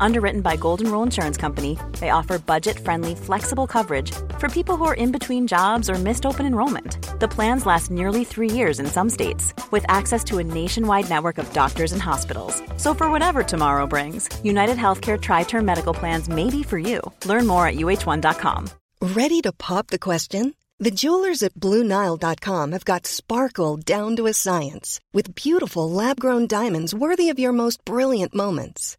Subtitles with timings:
[0.00, 4.84] Underwritten by Golden Rule Insurance Company, they offer budget friendly, flexible coverage for people who
[4.84, 6.98] are in between jobs or missed open enrollment.
[7.20, 11.38] The plans last nearly three years in some states, with access to a nationwide network
[11.38, 12.62] of doctors and hospitals.
[12.76, 17.00] So, for whatever tomorrow brings, United Healthcare Tri Term Medical Plans may be for you.
[17.24, 18.70] Learn more at uh1.com.
[19.00, 20.54] Ready to pop the question?
[20.78, 26.46] The jewelers at BlueNile.com have got sparkle down to a science with beautiful lab grown
[26.46, 28.98] diamonds worthy of your most brilliant moments.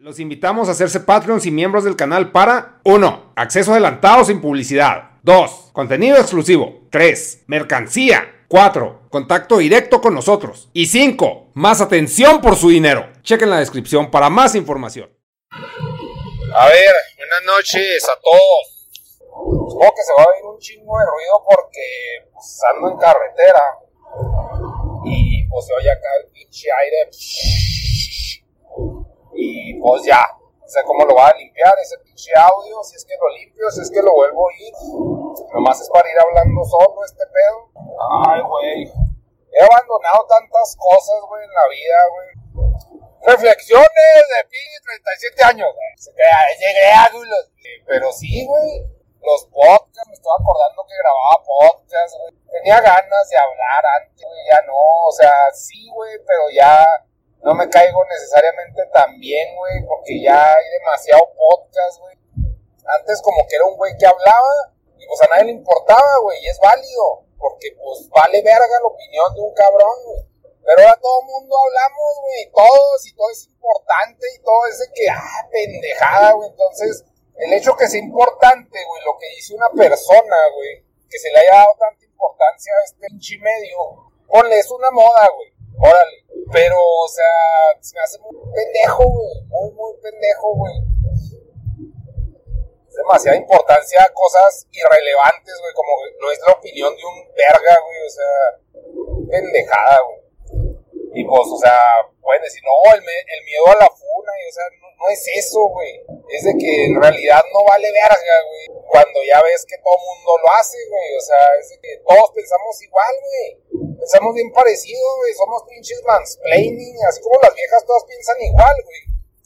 [0.00, 3.34] Los invitamos a hacerse Patreons y miembros del canal para 1.
[3.36, 5.10] Acceso adelantado sin publicidad.
[5.24, 5.72] 2.
[5.74, 6.86] Contenido exclusivo.
[6.90, 7.44] 3.
[7.48, 8.46] Mercancía.
[8.48, 9.08] 4.
[9.10, 10.70] Contacto directo con nosotros.
[10.72, 11.50] Y 5.
[11.52, 13.12] Más atención por su dinero.
[13.20, 15.10] Chequen la descripción para más información.
[15.50, 18.88] A ver, buenas noches a todos.
[19.20, 23.62] Supongo que se va a oír un chingo de ruido porque pues, ando en carretera.
[25.04, 27.79] Y pues se oye acá el pinche aire.
[29.32, 30.24] Y pues ya,
[30.70, 33.82] sé cómo lo va a limpiar ese pinche audio, si es que lo limpio, si
[33.82, 34.74] es que lo vuelvo a ir.
[35.52, 37.58] Nomás es para ir hablando solo este pedo.
[38.26, 38.86] Ay, güey.
[39.50, 42.30] He abandonado tantas cosas, güey, en la vida, güey.
[43.34, 45.92] Reflexiones de pinche 37 años, güey.
[45.98, 47.10] Se queda, llegué a
[47.86, 48.86] Pero sí, güey.
[49.20, 52.32] Los podcasts, me estoy acordando que grababa podcasts, güey.
[52.48, 54.46] Tenía ganas de hablar antes, güey.
[54.46, 56.86] Ya no, o sea, sí, güey, pero ya
[57.42, 62.16] no me caigo necesariamente tan bien, güey, porque ya hay demasiado podcast, güey.
[62.84, 66.38] Antes como que era un güey que hablaba y pues a nadie le importaba, güey,
[66.42, 70.30] y es válido, porque pues vale verga la opinión de un cabrón, güey.
[70.62, 74.84] Pero ahora todo el mundo hablamos, güey, todos, y todo es importante, y todo ese
[74.92, 76.50] que, ah, pendejada, güey.
[76.50, 77.04] Entonces,
[77.36, 81.38] el hecho que sea importante, güey, lo que dice una persona, güey, que se le
[81.38, 86.24] haya dado tanta importancia a este pinche medio, ponle, es una moda, güey, órale.
[86.52, 90.74] Pero, o sea, se me hace muy pendejo, güey, muy, muy pendejo, güey.
[92.88, 97.78] Es demasiada importancia a cosas irrelevantes, güey, como no es la opinión de un verga,
[97.86, 100.20] güey, o sea, pendejada, güey.
[101.14, 101.78] Y pues, o sea,
[102.22, 105.22] pueden decir, no, el, el miedo a la funa, y, o sea, no, no, es
[105.34, 106.02] eso, güey.
[106.30, 108.82] Es de que en realidad no vale verga, güey.
[108.86, 111.16] Cuando ya ves que todo mundo lo hace, güey.
[111.16, 113.69] O sea, es de que todos pensamos igual, güey.
[114.00, 115.32] Pensamos bien parecido, güey.
[115.34, 119.02] Somos pinches mansplaining, así como las viejas todas piensan igual, güey.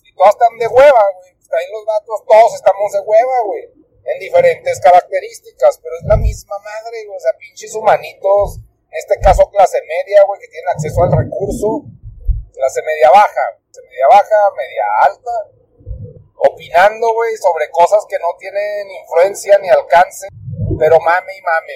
[0.06, 1.34] Y todas están de hueva, güey.
[1.50, 3.64] También los datos, todos estamos de hueva, güey.
[4.04, 7.16] En diferentes características, pero es la misma madre, güey.
[7.16, 8.60] O sea, pinches humanitos
[8.94, 11.82] en este caso clase media, güey, que tienen acceso al recurso,
[12.54, 15.34] clase media baja, clase media baja, media alta,
[16.36, 20.28] opinando, güey, sobre cosas que no tienen influencia ni alcance,
[20.78, 21.74] pero mame y mame,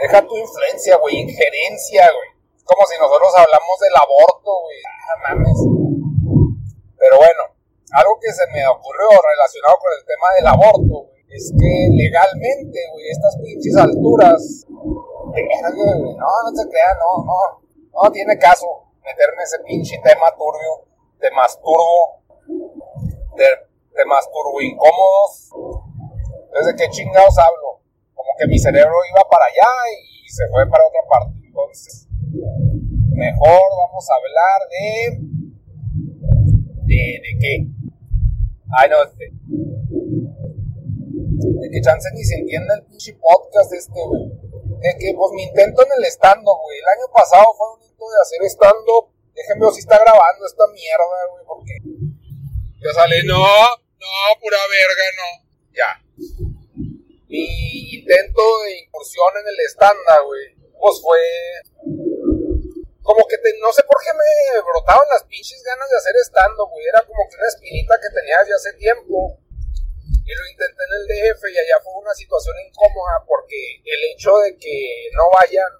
[0.00, 2.30] Deja tu influencia, güey, injerencia, güey.
[2.64, 4.80] Como si nosotros hablamos del aborto, güey.
[4.84, 5.58] Ah, mames.
[6.96, 7.42] Pero bueno,
[7.92, 12.78] algo que se me ocurrió relacionado con el tema del aborto, güey es que legalmente,
[12.92, 14.82] güey, estas pinches alturas, no,
[15.30, 18.66] no se crean, no, no, no tiene caso
[19.04, 20.86] meterme ese pinche tema turbio,
[21.20, 22.22] de masturbo,
[23.36, 23.46] de,
[23.94, 25.50] de masturbo incómodos.
[26.46, 27.79] Entonces, ¿de qué chingados hablo?
[28.20, 31.40] Como que mi cerebro iba para allá y se fue para otra parte.
[31.40, 32.06] Entonces,
[33.16, 34.84] mejor vamos a hablar de...
[36.84, 37.66] ¿De, de qué?
[38.76, 39.32] Ay, no, este
[41.40, 44.28] de que chance ni se entienda el pinche podcast este, güey.
[44.80, 46.78] De que, pues, mi intento en el stand-up, güey.
[46.78, 49.12] El año pasado fue un intento de hacer stand-up.
[49.34, 51.74] Déjenme ver si está grabando esta mierda, güey, porque
[52.80, 55.28] ya sale, no, no, pura verga, no.
[55.72, 55.90] Ya.
[57.30, 57.46] Mi
[57.94, 61.22] intento de incursión en el stand-up, güey, pues fue
[63.06, 66.82] como que no sé por qué me brotaban las pinches ganas de hacer estando, güey.
[66.90, 69.38] Era como que una espinita que tenía desde hace tiempo.
[70.26, 74.34] Y lo intenté en el DF y allá fue una situación incómoda porque el hecho
[74.42, 75.70] de que no vayan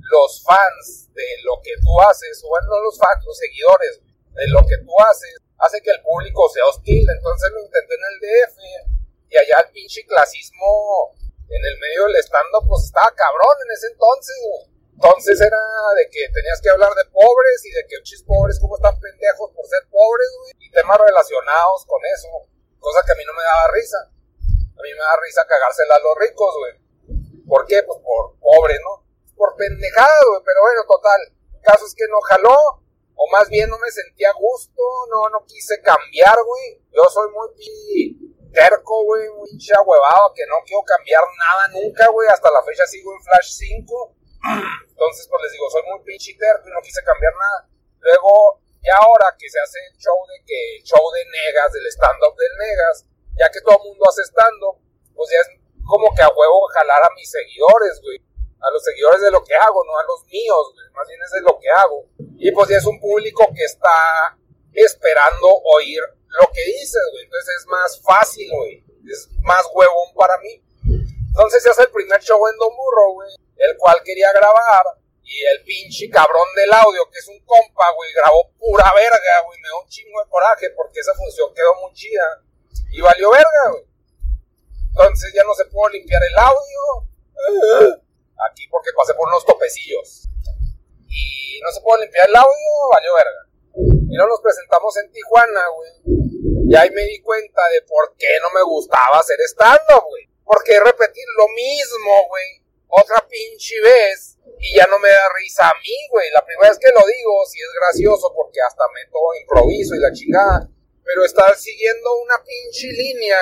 [0.00, 4.00] los fans de lo que tú haces, o bueno, no los fans, los seguidores
[4.32, 7.04] de lo que tú haces, hace que el público sea hostil.
[7.04, 8.95] Entonces lo intenté en el DF
[9.36, 11.12] y allá el pinche clasismo
[11.48, 14.76] en el medio del stand-up, pues estaba cabrón en ese entonces, güey.
[14.96, 15.60] Entonces era
[15.94, 19.52] de que tenías que hablar de pobres y de que chis pobres como están pendejos
[19.52, 20.52] por ser pobres, güey.
[20.58, 22.48] Y temas relacionados con eso.
[22.80, 24.00] Cosa que a mí no me daba risa.
[24.08, 26.74] A mí me da risa cagársela a los ricos, güey.
[27.44, 27.82] ¿Por qué?
[27.84, 29.04] Pues por pobres, ¿no?
[29.36, 30.42] Por pendejadas, güey.
[30.48, 31.20] Pero bueno, total.
[31.28, 32.56] El caso es que no jaló.
[33.16, 34.82] O más bien no me sentía gusto.
[35.12, 36.80] No, no quise cambiar, güey.
[36.88, 37.52] Yo soy muy
[38.56, 39.28] terco, güey.
[39.36, 40.32] Muy hincha huevado.
[40.32, 42.28] Que no quiero cambiar nada nunca, güey.
[42.32, 43.52] Hasta la fecha sigo en Flash
[43.84, 44.16] 5
[44.90, 47.68] entonces, pues les digo, soy muy pinche terco y no quise cambiar nada.
[47.98, 52.36] Luego, y ahora que se hace el show de que, show de negas, del stand-up
[52.36, 53.04] del negas,
[53.34, 54.78] ya que todo el mundo hace stand-up,
[55.14, 55.48] pues ya es
[55.82, 58.22] como que a huevo jalar a mis seguidores, güey.
[58.60, 60.74] A los seguidores de lo que hago, no a los míos.
[60.94, 62.06] Más bien es de lo que hago.
[62.38, 64.36] Y pues ya es un público que está
[64.72, 67.24] esperando oír lo que dices, güey.
[67.24, 68.84] Entonces es más fácil, güey.
[69.10, 70.62] Es más huevón para mí.
[71.28, 74.84] Entonces se hace el primer show en Don Burro, güey el cual quería grabar
[75.22, 79.58] y el pinche cabrón del audio, que es un compa, güey, grabó pura verga, güey,
[79.58, 82.42] me dio un chingo de coraje porque esa función quedó muy chida
[82.92, 83.84] y valió verga, güey.
[84.88, 87.08] Entonces ya no se pudo limpiar el audio.
[88.48, 90.28] Aquí porque pasé por unos topecillos.
[91.08, 93.45] Y no se pudo limpiar el audio, valió verga.
[93.76, 95.92] Y no nos presentamos en Tijuana, güey.
[96.68, 100.28] Y ahí me di cuenta de por qué no me gustaba hacer stand-up, güey.
[100.44, 105.74] Porque repetir lo mismo, güey otra pinche vez y ya no me da risa a
[105.74, 106.30] mí, güey.
[106.30, 110.12] La primera vez que lo digo, sí es gracioso porque hasta meto improviso y la
[110.12, 110.68] chingada.
[111.04, 113.38] Pero estar siguiendo una pinche línea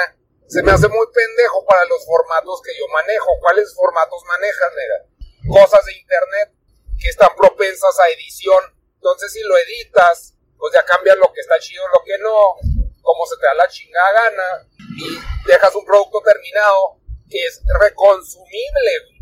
[0.46, 3.31] se me hace muy pendejo para los formatos que yo manejo.
[3.40, 5.62] ¿Cuáles formatos manejas, nega?
[5.62, 6.52] Cosas de internet
[6.98, 8.62] que están propensas a edición.
[9.05, 12.56] Entonces, si lo editas, pues ya cambias lo que está chido, lo que no,
[13.03, 16.97] como se te da la chingada gana, y dejas un producto terminado
[17.29, 19.15] que es reconsumible, güey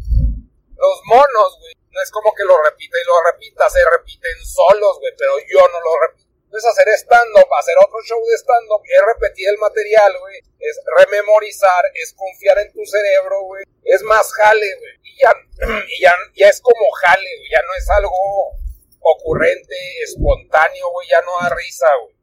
[0.83, 4.99] los monos, güey, no es como que lo repita y lo repita, se repiten solos,
[4.99, 6.27] güey, pero yo no lo repito.
[6.43, 11.85] Entonces hacer stand-up, hacer otro show de stand-up, es repetir el material, güey, es rememorizar,
[11.95, 15.33] es confiar en tu cerebro, güey, es más jale, güey, y ya,
[15.89, 18.59] y ya, ya es como jale, güey, ya no es algo
[19.03, 22.15] ocurrente, espontáneo, güey, ya no da risa, güey.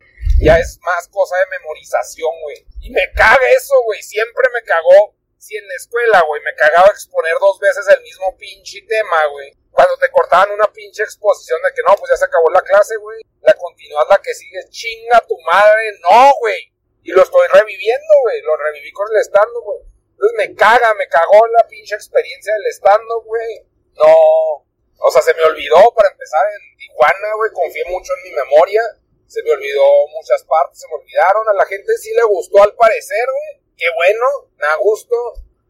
[0.42, 2.66] Ya es más cosa de memorización, güey.
[2.82, 4.02] Y me caga eso, güey.
[4.02, 8.36] Siempre me cagó si en la escuela, güey, me cagaba exponer dos veces el mismo
[8.38, 9.52] pinche tema, güey.
[9.72, 12.98] Cuando te cortaban una pinche exposición de que no, pues ya se acabó la clase,
[12.98, 13.22] güey.
[13.42, 15.98] La continúas la que sigue, chinga tu madre.
[16.02, 16.74] No, güey.
[17.04, 18.42] Y lo estoy reviviendo, güey.
[18.42, 19.80] Lo reviví con el stand güey.
[20.12, 23.64] Entonces me caga, me cagó la pinche experiencia del stand güey.
[23.96, 24.69] No.
[25.00, 27.52] O sea, se me olvidó para empezar en Tijuana, güey.
[27.52, 28.84] Confié mucho en mi memoria.
[29.28, 31.48] Se me olvidó muchas partes, se me olvidaron.
[31.50, 35.16] A la gente sí le gustó al parecer, güey qué bueno, me da gusto,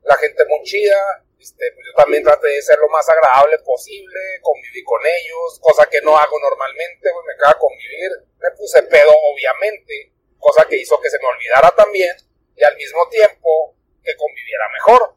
[0.02, 0.98] la gente muy chida,
[1.40, 5.86] este, pues yo también traté de ser lo más agradable posible, conviví con ellos, cosa
[5.86, 8.12] que no hago normalmente, pues me caga convivir,
[8.42, 12.18] me puse pedo obviamente, cosa que hizo que se me olvidara también,
[12.58, 15.16] y al mismo tiempo que conviviera mejor.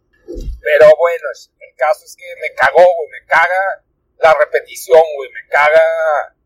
[0.62, 1.28] Pero bueno,
[1.59, 3.83] el caso es que me cagó, güey, me caga
[4.23, 5.83] la repetición, güey, me caga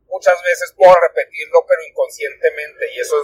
[0.08, 3.16] muchas veces por repetirlo, pero inconscientemente, y eso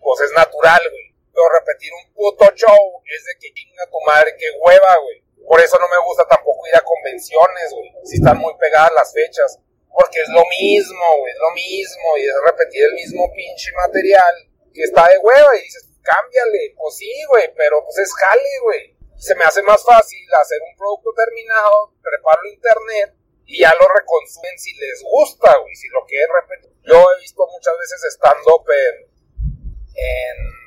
[0.00, 4.36] pues es natural, güey pero repetir un puto show es de que chinga tu madre,
[4.36, 5.22] que hueva, güey.
[5.46, 9.12] Por eso no me gusta tampoco ir a convenciones, güey, si están muy pegadas las
[9.12, 9.58] fechas.
[9.90, 14.34] Porque es lo mismo, güey, es lo mismo, y es repetir el mismo pinche material
[14.72, 18.96] que está de hueva, y dices, cámbiale, pues sí, güey, pero pues es jale, güey.
[19.18, 23.14] Se me hace más fácil hacer un producto terminado, prepararlo a internet,
[23.50, 26.70] y ya lo reconsumen si les gusta, güey, si lo quieren repetir.
[26.86, 29.10] Yo he visto muchas veces stand-up en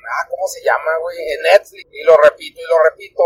[0.04, 1.18] ah, ¿cómo se llama, güey?
[1.32, 1.88] En Netflix.
[1.92, 3.24] Y lo repito y lo repito.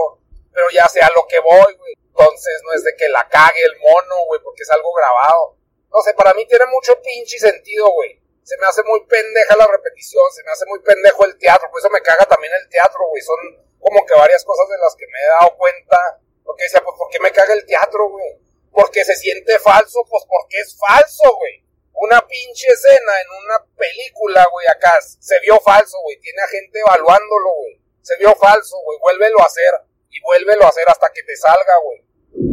[0.54, 1.94] Pero ya sea lo que voy, güey.
[1.98, 5.58] Entonces no es de que la cague el mono, güey, porque es algo grabado.
[5.90, 8.22] No sé, para mí tiene mucho pinche sentido, güey.
[8.44, 11.80] Se me hace muy pendeja la repetición, se me hace muy pendejo el teatro, por
[11.80, 13.22] eso me caga también el teatro, güey.
[13.22, 13.38] Son
[13.80, 16.20] como que varias cosas de las que me he dado cuenta.
[16.44, 18.40] Porque decía, pues, ¿por qué me caga el teatro, güey?
[18.78, 21.66] Porque se siente falso, pues porque es falso, güey
[21.98, 26.20] una pinche escena en una película, güey, acá se vio falso, güey.
[26.20, 27.82] Tiene a gente evaluándolo, güey.
[28.02, 29.00] Se vio falso, güey.
[29.00, 29.74] Vuélvelo a hacer.
[30.10, 32.06] Y vuélvelo a hacer hasta que te salga, güey.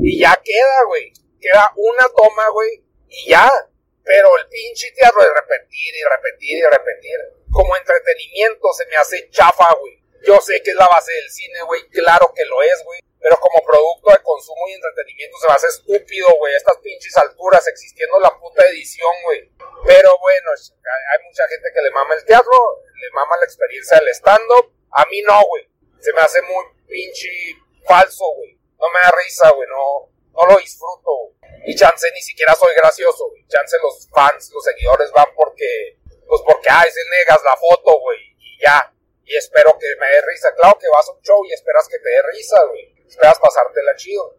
[0.03, 1.13] Y ya queda, güey.
[1.41, 2.85] Queda una toma, güey.
[3.09, 3.51] Y ya.
[4.03, 7.19] Pero el pinche teatro de repetir y repetir y repetir,
[7.51, 9.99] como entretenimiento se me hace chafa, güey.
[10.27, 13.01] Yo sé que es la base del cine, güey, claro que lo es, güey.
[13.25, 16.55] Pero como producto de consumo y entretenimiento se me hace estúpido, güey.
[16.57, 19.51] Estas pinches alturas existiendo la puta edición, güey.
[19.87, 22.53] Pero bueno, hay mucha gente que le mama el teatro,
[23.01, 24.71] le mama la experiencia del stand-up.
[24.91, 25.67] A mí no, güey.
[26.01, 27.31] Se me hace muy pinche
[27.89, 28.61] falso, güey.
[28.79, 29.69] No me da risa, güey.
[29.71, 31.33] No, no lo disfruto,
[31.65, 33.47] Y chance ni siquiera soy gracioso, güey.
[33.49, 35.97] Chance los fans, los seguidores van porque,
[36.29, 38.21] pues porque, ay, se negas la foto, güey.
[38.37, 38.93] Y ya.
[39.25, 40.55] Y espero que me dé risa.
[40.57, 42.94] Claro que vas a un show y esperas que te dé risa, güey.
[43.07, 44.37] Esperas pasártela chido.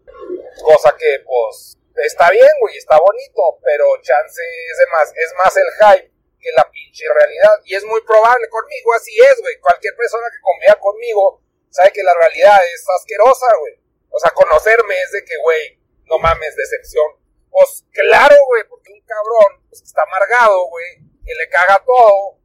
[0.63, 4.41] Cosa que, pues, está bien, güey, está bonito, pero chance
[4.71, 7.59] es, de más, es más el hype que la pinche realidad.
[7.65, 9.59] Y es muy probable conmigo, así es, güey.
[9.59, 13.73] Cualquier persona que conviva conmigo sabe que la realidad es asquerosa, güey.
[14.09, 17.05] O sea, conocerme es de que, güey, no mames, decepción.
[17.49, 22.37] Pues claro, güey, porque un cabrón pues, está amargado, güey, que le caga todo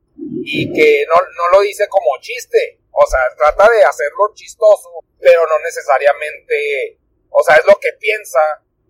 [0.45, 2.80] y que no, no lo dice como chiste.
[2.93, 6.99] O sea, trata de hacerlo chistoso, pero no necesariamente,
[7.31, 8.41] o sea, es lo que piensa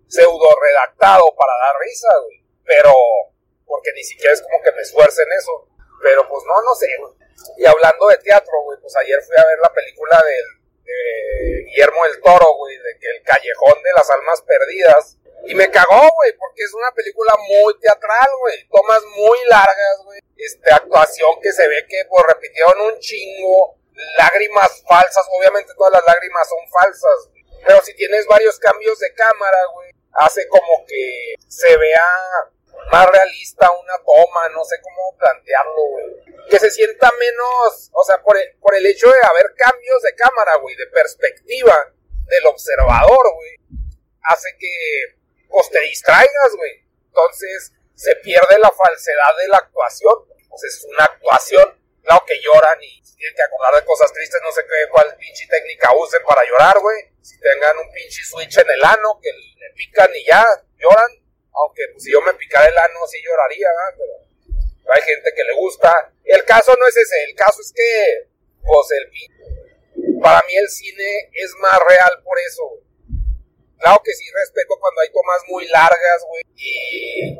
[0.07, 2.43] pseudo redactado para dar risa, güey.
[2.65, 2.93] Pero,
[3.65, 5.67] porque ni siquiera es como que me esfuerce en eso.
[6.01, 7.13] Pero pues no, no sé, güey.
[7.57, 12.03] Y hablando de teatro, güey, pues ayer fui a ver la película del de Guillermo
[12.05, 15.17] del Toro, güey, de que el callejón de las almas perdidas.
[15.45, 18.67] Y me cagó, güey, porque es una película muy teatral, güey.
[18.69, 20.19] Tomas muy largas, güey.
[20.37, 23.77] Este, actuación que se ve que, pues, repitieron un chingo.
[24.17, 27.29] Lágrimas falsas, obviamente todas las lágrimas son falsas.
[27.65, 32.07] Pero si tienes varios cambios de cámara, güey, hace como que se vea
[32.91, 36.05] más realista una toma, no sé cómo plantearlo, güey.
[36.49, 40.15] Que se sienta menos, o sea, por el, por el hecho de haber cambios de
[40.15, 41.93] cámara, güey, de perspectiva
[42.25, 43.55] del observador, güey,
[44.23, 45.17] hace que,
[45.49, 46.83] pues, te distraigas, güey.
[47.07, 50.13] Entonces, se pierde la falsedad de la actuación.
[50.49, 54.51] Pues es una actuación, claro que lloran y tienen que acordar de cosas tristes, no
[54.51, 56.97] sé qué, cuál pinche técnica usen para llorar, güey.
[57.21, 60.45] Si tengan un pinche switch en el ano, que le pican y ya,
[60.77, 61.21] lloran
[61.53, 63.67] aunque pues, si yo me picara el ano sí lloraría,
[63.97, 66.11] Pero hay gente que le gusta.
[66.23, 68.29] El caso no es ese, el caso es que,
[68.63, 72.81] pues el para mí el cine es más real por eso,
[73.79, 76.43] Claro que sí respeto cuando hay tomas muy largas, güey,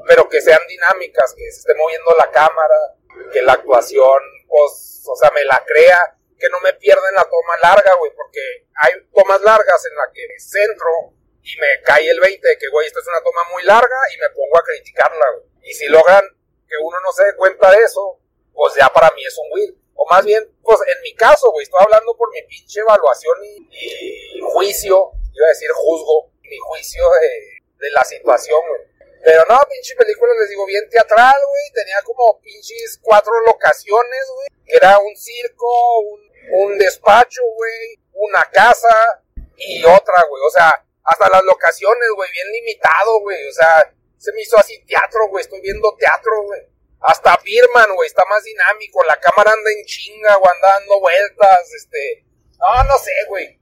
[0.08, 2.96] pero que sean dinámicas, que se esté moviendo la cámara,
[3.32, 5.98] que la actuación, pues, o sea, me la crea,
[6.38, 10.12] que no me pierda en la toma larga, güey, porque hay tomas largas en la
[10.12, 13.41] que me centro y me cae el 20 de que, güey, esto es una toma
[13.53, 15.46] muy larga y me pongo a criticarla, güey.
[15.63, 16.25] Y si logran
[16.67, 18.20] que uno no se dé cuenta de eso,
[18.53, 19.77] pues ya para mí es un win.
[19.96, 24.39] O más bien, pues en mi caso, güey, estoy hablando por mi pinche evaluación y,
[24.41, 28.90] juicio, iba a decir juzgo, mi juicio de, de la situación, güey.
[29.23, 31.71] Pero no, pinche película, les digo, bien teatral, güey.
[31.73, 34.47] Tenía como pinches cuatro locaciones, güey.
[34.65, 36.21] Era un circo, un,
[36.53, 39.23] un despacho, güey, una casa
[39.57, 40.41] y otra, güey.
[40.47, 43.47] O sea, hasta las locaciones, güey, bien limitado, güey.
[43.47, 45.43] O sea, se me hizo así teatro, güey.
[45.43, 46.61] Estoy viendo teatro, güey.
[47.01, 49.03] Hasta Birman, güey, está más dinámico.
[49.05, 52.25] La cámara anda en chinga, güey, anda dando vueltas, este.
[52.57, 53.59] No, no sé, güey.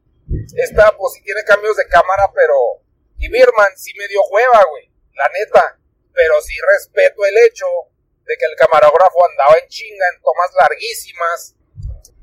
[0.58, 2.82] Esta, pues sí tiene cambios de cámara, pero.
[3.18, 4.89] Y Birman sí me dio hueva, güey.
[5.20, 5.78] La neta.
[6.14, 7.68] Pero sí respeto el hecho
[8.24, 11.56] de que el camarógrafo andaba en chinga en tomas larguísimas.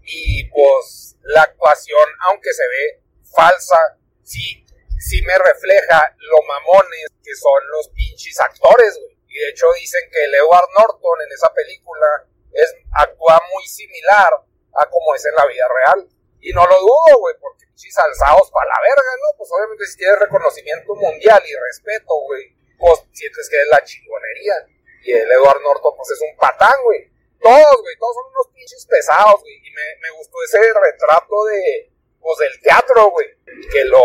[0.03, 3.03] Y pues la actuación, aunque se ve
[3.35, 3.79] falsa,
[4.23, 4.67] sí
[5.07, 9.17] sí me refleja lo mamones que son los pinches actores, güey.
[9.29, 14.33] Y de hecho dicen que Edward Norton en esa película es, actúa muy similar
[14.75, 16.09] a como es en la vida real.
[16.41, 19.37] Y no lo dudo, güey, porque pinches alzados para la verga, ¿no?
[19.37, 24.55] Pues obviamente si tienes reconocimiento mundial y respeto, güey, pues sientes que es la chingonería.
[25.03, 27.09] Y el Edward Norton, pues es un patán, güey.
[27.41, 29.55] Todos, güey, todos son unos pinches pesados, güey.
[29.63, 33.29] Y me, me gustó ese retrato de, pues, del teatro, güey.
[33.71, 34.03] Que lo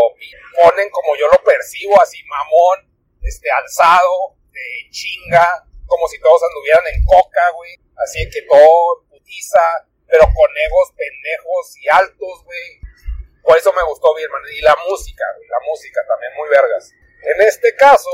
[0.62, 2.92] ponen como yo lo percibo, así mamón,
[3.24, 7.76] este, alzado, de chinga, como si todos anduvieran en coca, güey.
[7.98, 9.62] Así que todo putiza,
[10.08, 12.80] pero con egos pendejos y altos, güey.
[13.44, 14.42] Por eso me gustó bien, man.
[14.54, 16.94] Y la música, güey, la música también muy vergas.
[17.24, 18.10] En este caso,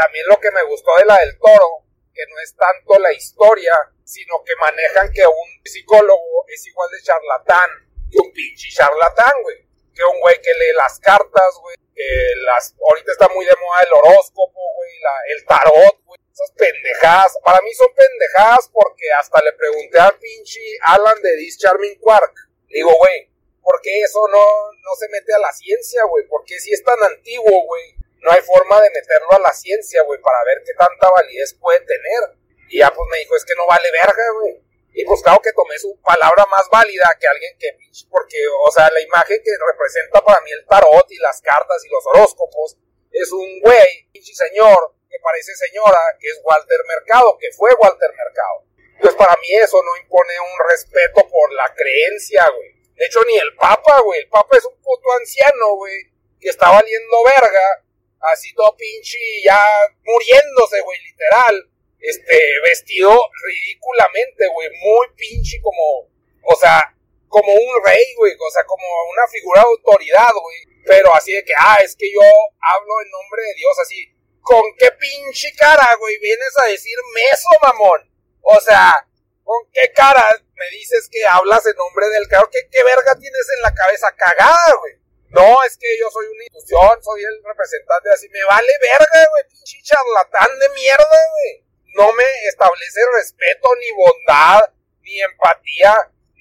[0.00, 3.72] también lo que me gustó de la del toro, que no es tanto la historia,
[4.04, 9.56] sino que manejan que un psicólogo es igual de charlatán que un pinche charlatán, güey.
[9.94, 11.76] Que un güey que lee las cartas, güey.
[11.94, 12.06] Que
[12.44, 14.90] las, ahorita está muy de moda el horóscopo, güey.
[15.34, 16.20] el tarot, güey.
[16.32, 17.38] Esas pendejadas.
[17.44, 22.34] Para mí son pendejadas porque hasta le pregunté al pinche Alan de This Charming Quark.
[22.68, 23.30] Digo, güey,
[23.62, 26.26] ¿por qué eso no, no se mete a la ciencia, güey?
[26.26, 27.96] ¿Por qué si es tan antiguo, güey?
[28.20, 31.80] No hay forma de meterlo a la ciencia, güey, para ver qué tanta validez puede
[31.80, 32.36] tener.
[32.68, 34.66] Y ya pues me dijo, es que no vale verga, güey.
[34.92, 37.76] Y pues claro que tomé su palabra más válida que alguien que,
[38.08, 41.88] porque, o sea, la imagen que representa para mí el tarot y las cartas y
[41.88, 42.78] los horóscopos
[43.12, 48.10] es un güey, pinche señor, que parece señora, que es Walter Mercado, que fue Walter
[48.16, 48.64] Mercado.
[48.96, 52.72] Entonces para mí eso no impone un respeto por la creencia, güey.
[52.96, 54.20] De hecho, ni el Papa, güey.
[54.20, 55.94] El Papa es un puto anciano, güey,
[56.40, 57.84] que está valiendo verga,
[58.32, 59.60] así todo pinche, ya
[60.04, 63.10] muriéndose, güey, literal este, vestido
[63.44, 66.08] ridículamente, güey, muy pinche como,
[66.42, 66.94] o sea,
[67.28, 71.44] como un rey, güey, o sea, como una figura de autoridad, güey, pero así de
[71.44, 74.08] que, ah, es que yo hablo en nombre de Dios, así,
[74.40, 78.10] ¿con qué pinche cara, güey, vienes a decirme eso, mamón?
[78.42, 78.94] O sea,
[79.42, 82.50] ¿con qué cara me dices que hablas en nombre del cabrón?
[82.52, 84.94] ¿Qué, qué verga tienes en la cabeza cagada, güey?
[85.30, 89.44] No, es que yo soy una institución, soy el representante, así, me vale verga, güey,
[89.50, 91.66] pinche charlatán de mierda, güey
[91.96, 94.60] no me establece respeto, ni bondad,
[95.02, 95.96] ni empatía,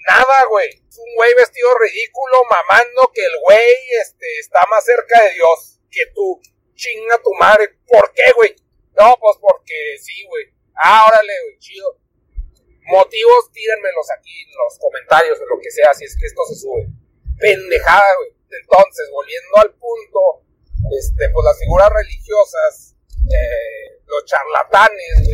[0.07, 0.67] nada, güey.
[0.67, 5.79] Es un güey vestido ridículo, mamando que el güey este, está más cerca de Dios
[5.89, 6.41] que tú.
[6.75, 7.69] Chinga tu madre.
[7.87, 8.53] ¿Por qué, güey?
[8.99, 10.53] No, pues porque sí, güey.
[10.75, 11.97] Ah, órale, güey, chido.
[12.87, 16.55] Motivos, tírenmelos aquí en los comentarios o lo que sea, si es que esto se
[16.55, 16.87] sube.
[17.39, 18.34] Pendejada, güey.
[18.49, 20.45] Entonces, volviendo al punto,
[20.91, 25.27] este, pues las figuras religiosas eh, los charlatanes,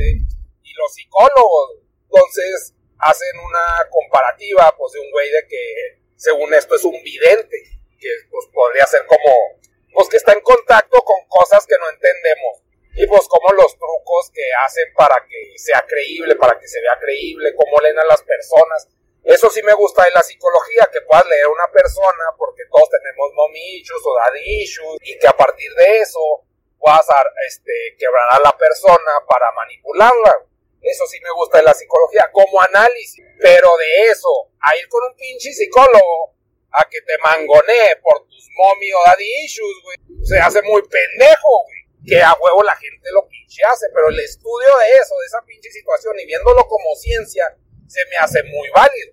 [0.72, 1.84] y los psicólogos.
[2.04, 7.58] Entonces hacen una comparativa, pues, de un güey de que, según esto, es un vidente,
[8.00, 9.60] que pues podría ser como,
[9.94, 12.64] pues que está en contacto con cosas que no entendemos.
[12.94, 16.98] Y pues como los trucos que hacen para que sea creíble, para que se vea
[17.00, 18.90] creíble, cómo leen a las personas.
[19.24, 22.90] Eso sí me gusta de la psicología, que puedas leer a una persona, porque todos
[22.90, 26.46] tenemos mommy issues o daddy issues, y que a partir de eso
[26.90, 30.46] a este, quebrar a la persona para manipularla.
[30.82, 33.24] Eso sí me gusta de la psicología, como análisis.
[33.40, 36.34] Pero de eso, a ir con un pinche psicólogo
[36.72, 39.78] a que te mangonee por tus mommy o daddy issues,
[40.24, 41.82] se hace muy pendejo, güey.
[42.04, 45.42] Que a huevo la gente lo pinche hace, pero el estudio de eso, de esa
[45.46, 47.56] pinche situación y viéndolo como ciencia,
[47.92, 49.12] se me hace muy válido.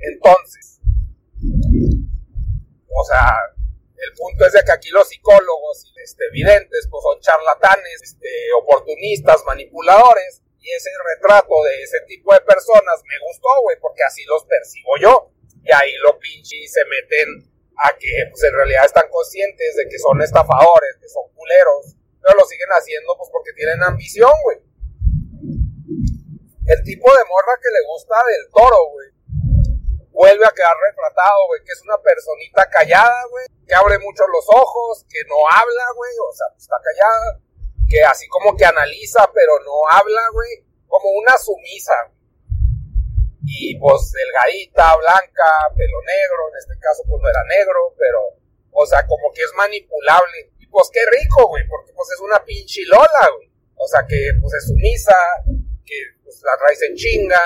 [0.00, 0.80] Entonces,
[2.90, 3.30] o sea,
[3.94, 8.28] el punto es de que aquí los psicólogos y este, videntes pues son charlatanes, este,
[8.58, 10.42] oportunistas, manipuladores.
[10.60, 14.98] Y ese retrato de ese tipo de personas me gustó, güey, porque así los percibo
[15.00, 15.30] yo.
[15.62, 17.46] Y ahí lo pinche se meten
[17.78, 22.34] a que pues en realidad están conscientes de que son estafadores, que son culeros, pero
[22.34, 24.58] lo siguen haciendo pues porque tienen ambición, güey.
[26.68, 29.18] El tipo de morra que le gusta del toro, güey
[30.18, 34.46] vuelve a quedar retratado, güey, que es una personita callada, güey, que abre mucho los
[34.50, 37.38] ojos, que no habla, güey, o sea, pues está callada,
[37.86, 41.94] que así como que analiza, pero no habla, güey, como una sumisa.
[43.46, 48.34] Y pues delgadita, blanca, pelo negro, en este caso pues no era negro, pero,
[48.72, 50.50] o sea, como que es manipulable.
[50.58, 53.48] Y pues qué rico, güey, porque pues es una pinche lola, güey.
[53.76, 55.16] O sea, que pues es sumisa,
[55.86, 57.40] que pues la raíz en chinga,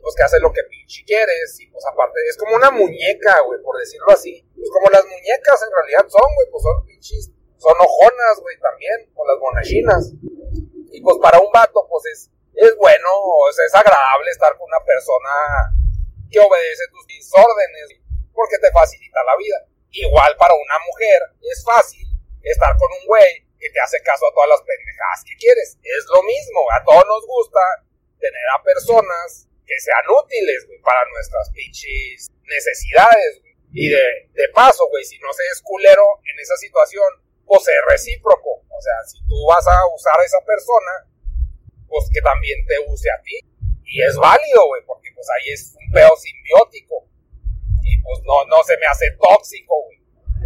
[0.00, 3.60] pues que hace lo que pinche quieres, y pues aparte es como una muñeca, güey,
[3.60, 4.40] por decirlo así.
[4.56, 7.28] Pues como las muñecas en realidad son, güey, pues son pinches,
[7.60, 10.02] son ojonas, güey, también, con las monachinas.
[10.88, 14.64] Y pues para un vato, pues es, es bueno, o sea, es agradable estar con
[14.72, 15.76] una persona
[16.32, 17.04] que obedece tus
[17.36, 18.00] órdenes,
[18.32, 19.68] porque te facilita la vida.
[19.92, 22.08] Igual para una mujer es fácil
[22.40, 25.76] estar con un güey que te hace caso a todas las pendejadas que quieres.
[25.82, 27.60] Es lo mismo, a todos nos gusta
[28.18, 33.42] tener a personas que sean útiles, para nuestras pinches necesidades.
[33.72, 37.04] Y de, de paso, güey, si no se es culero en esa situación,
[37.44, 38.64] pues es recíproco.
[38.64, 41.04] O sea, si tú vas a usar a esa persona,
[41.86, 43.40] pues que también te use a ti.
[43.84, 47.08] Y es válido, güey, porque pues ahí es un pedo simbiótico.
[47.84, 49.98] Y pues no, no se me hace tóxico, güey.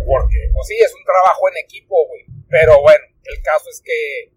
[0.07, 2.25] Porque, pues sí, es un trabajo en equipo, güey.
[2.49, 4.33] Pero bueno, el caso es que,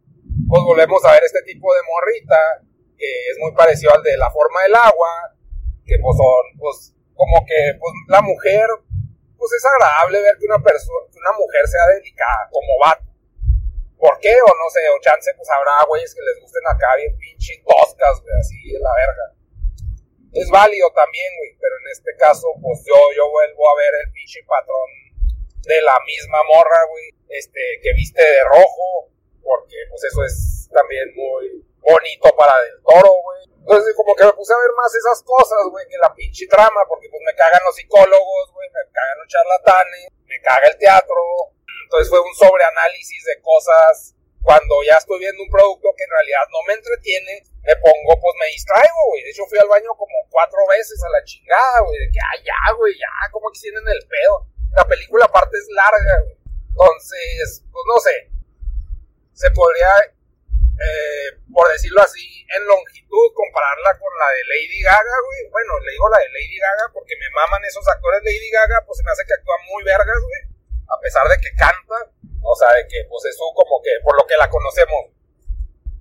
[0.47, 2.61] pues volvemos a ver este tipo de morrita
[2.97, 5.36] que es muy parecido al de la forma del agua,
[5.86, 8.67] que pues son, pues, como que, pues, la mujer,
[9.38, 13.05] pues es agradable ver que una persona, que una mujer sea delicada, como vato.
[13.97, 14.34] ¿Por qué?
[14.36, 18.21] O no sé, o chance, pues habrá güeyes que les gusten acá bien pinche toscas,
[18.21, 19.25] güey, así de la verga.
[20.36, 24.12] Es válido también, güey, pero en este caso, pues yo, yo vuelvo a ver el
[24.12, 24.89] pinche patrón
[25.63, 29.10] de la misma morra, güey, este, que viste de rojo,
[29.41, 33.55] porque pues eso es también muy, bonito para el toro, güey.
[33.65, 36.81] Entonces, como que me puse a ver más esas cosas, güey, que la pinche trama,
[36.89, 41.21] porque pues me cagan los psicólogos, güey, me cagan los charlatanes, me caga el teatro.
[41.85, 44.13] Entonces fue un sobreanálisis de cosas.
[44.45, 48.35] Cuando ya estoy viendo un producto que en realidad no me entretiene, me pongo, pues
[48.37, 49.23] me distraigo, güey.
[49.25, 51.97] De hecho, fui al baño como cuatro veces a la chingada, güey.
[51.97, 54.45] De que, ah, ya, güey, ya, como que tienen el pedo.
[54.77, 56.37] La película aparte es larga, güey.
[56.69, 58.15] Entonces, pues no sé.
[59.33, 59.89] Se podría,
[60.75, 65.41] eh, por decirlo así, en longitud, compararla con la de Lady Gaga, güey.
[65.51, 68.97] Bueno, le digo la de Lady Gaga porque me maman esos actores Lady Gaga, pues
[68.99, 70.41] se me hace que actúan muy vergas, güey.
[70.91, 72.11] A pesar de que canta,
[72.43, 75.15] o sea, de que, pues eso como que, por lo que la conocemos.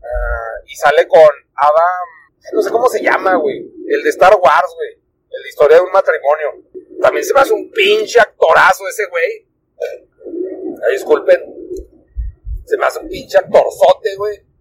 [0.02, 2.06] Ah, y sale con Adam,
[2.52, 3.64] no sé cómo se llama, güey.
[3.88, 5.00] El de Star Wars, güey.
[5.30, 6.66] El de historia de un matrimonio.
[7.00, 9.46] También se me hace un pinche actorazo ese güey.
[10.92, 11.40] disculpen.
[12.66, 14.53] Se me hace un pinche actorzote, güey.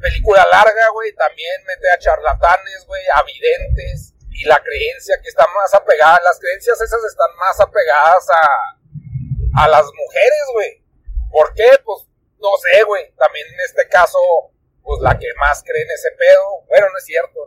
[0.00, 1.12] Película larga, güey.
[1.14, 3.02] También mete a charlatanes, güey.
[3.14, 4.14] A videntes.
[4.32, 6.18] Y la creencia que está más apegada.
[6.24, 10.84] Las creencias esas están más apegadas a, a las mujeres, güey.
[11.30, 11.68] ¿Por qué?
[11.84, 12.06] Pues
[12.38, 13.12] no sé, güey.
[13.16, 14.18] También en este caso
[14.82, 16.66] pues la que más cree en ese pedo.
[16.66, 17.46] Bueno, no es cierto.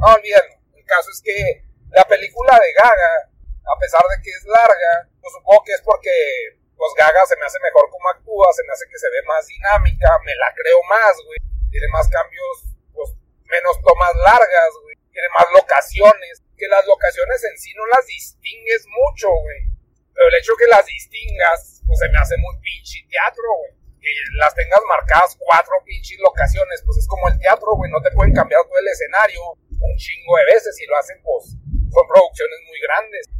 [0.00, 0.44] No olviden,
[0.76, 1.64] el caso es que
[1.96, 3.30] la película de Gaga,
[3.64, 6.12] a pesar de que es larga, pues supongo que es porque
[6.76, 9.46] pues Gaga se me hace mejor como actúa, se me hace que se ve más
[9.46, 11.38] dinámica, me la creo más, güey.
[11.74, 13.10] Tiene más cambios, pues
[13.50, 14.94] menos tomas largas, güey.
[15.10, 16.46] Tiene más locaciones.
[16.54, 19.74] Que las locaciones en sí no las distingues mucho, güey.
[20.14, 24.12] Pero el hecho que las distingas, pues se me hace muy pinche teatro, güey que
[24.36, 28.34] las tengas marcadas cuatro pinches locaciones, pues es como el teatro, güey, no te pueden
[28.34, 29.40] cambiar todo el escenario
[29.80, 33.32] un chingo de veces y lo hacen, pues son producciones muy grandes.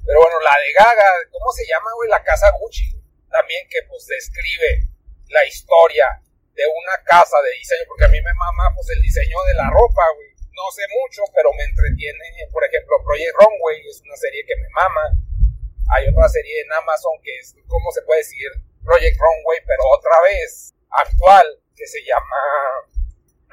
[0.00, 2.08] Pero bueno, la de Gaga, ¿cómo se llama, güey?
[2.08, 2.96] La casa Gucci,
[3.28, 4.88] también que pues describe
[5.28, 6.22] la historia
[6.60, 9.72] de una casa de diseño, porque a mí me mama pues el diseño de la
[9.72, 10.28] ropa, güey.
[10.52, 14.68] No sé mucho, pero me entretiene, por ejemplo, Project Runway es una serie que me
[14.76, 15.16] mama.
[15.96, 18.52] Hay otra serie en Amazon que es, ¿cómo se puede decir?
[18.84, 22.40] Project Runway, pero otra vez actual, que se llama.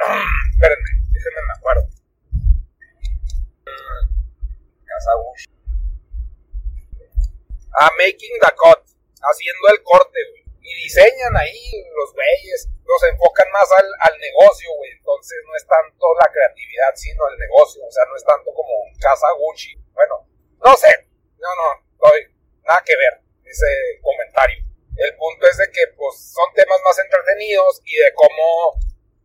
[0.51, 1.87] Espérenme, déjenme me acuerdo.
[5.23, 5.45] Bush.
[7.79, 8.83] Ah, Making the Cut,
[9.21, 10.46] haciendo el corte, güey.
[10.67, 11.63] Y diseñan ahí
[11.95, 14.91] los güeyes, los enfocan más al, al negocio, güey.
[14.91, 17.87] Entonces no es tanto la creatividad, sino el negocio.
[17.87, 19.79] O sea, no es tanto como Casa Gucci.
[19.95, 20.27] Bueno,
[20.59, 20.91] no sé.
[21.39, 21.67] No, no,
[22.03, 22.09] no,
[22.67, 24.59] nada que ver ese comentario.
[24.97, 28.75] El punto es de que, pues, son temas más entretenidos y de cómo,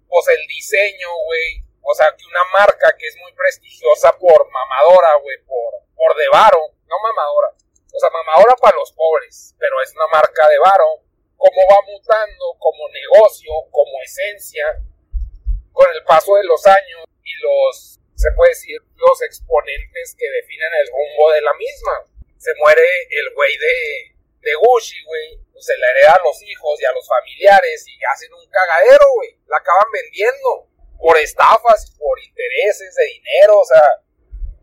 [0.07, 5.17] pues, el diseño, güey, o sea, que una marca que es muy prestigiosa por mamadora,
[5.17, 9.93] güey, por, por de varo, no mamadora, o sea, mamadora para los pobres, pero es
[9.97, 11.03] una marca de varo,
[11.43, 14.79] cómo va mutando como negocio, como esencia,
[15.73, 20.71] con el paso de los años y los, se puede decir, los exponentes que definen
[20.83, 22.07] el rumbo de la misma.
[22.39, 26.81] Se muere el güey de, de Gucci, güey, pues se la hereda a los hijos
[26.81, 29.35] y a los familiares y hacen un cagadero, güey.
[29.47, 33.83] La acaban vendiendo por estafas, por intereses de dinero, o sea,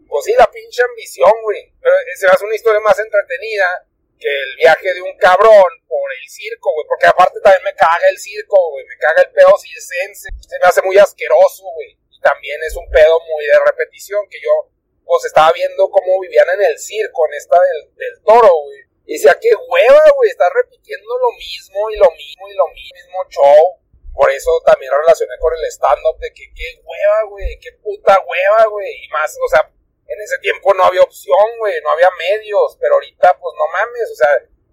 [0.07, 1.73] pues sí, la pinche ambición, güey.
[1.81, 3.88] Pero se me hace una historia más entretenida
[4.19, 6.85] que el viaje de un cabrón por el circo, güey.
[6.87, 8.85] Porque aparte también me caga el circo, güey.
[8.85, 10.29] Me caga el pedo circense.
[10.43, 11.97] Se me hace muy asqueroso, güey.
[12.11, 14.69] Y también es un pedo muy de repetición que yo,
[15.05, 17.57] pues estaba viendo cómo vivían en el circo, en esta
[17.95, 22.47] del, toro, güey y decía, qué hueva, güey, está repitiendo lo mismo y lo mismo
[22.47, 23.81] y lo mismo show.
[24.13, 28.69] Por eso también relacioné con el stand-up de que qué hueva, güey, qué puta hueva,
[28.69, 28.85] güey.
[29.03, 29.65] Y más, o sea,
[30.09, 34.11] en ese tiempo no había opción, güey, no había medios, pero ahorita, pues no mames,
[34.11, 34.29] o sea,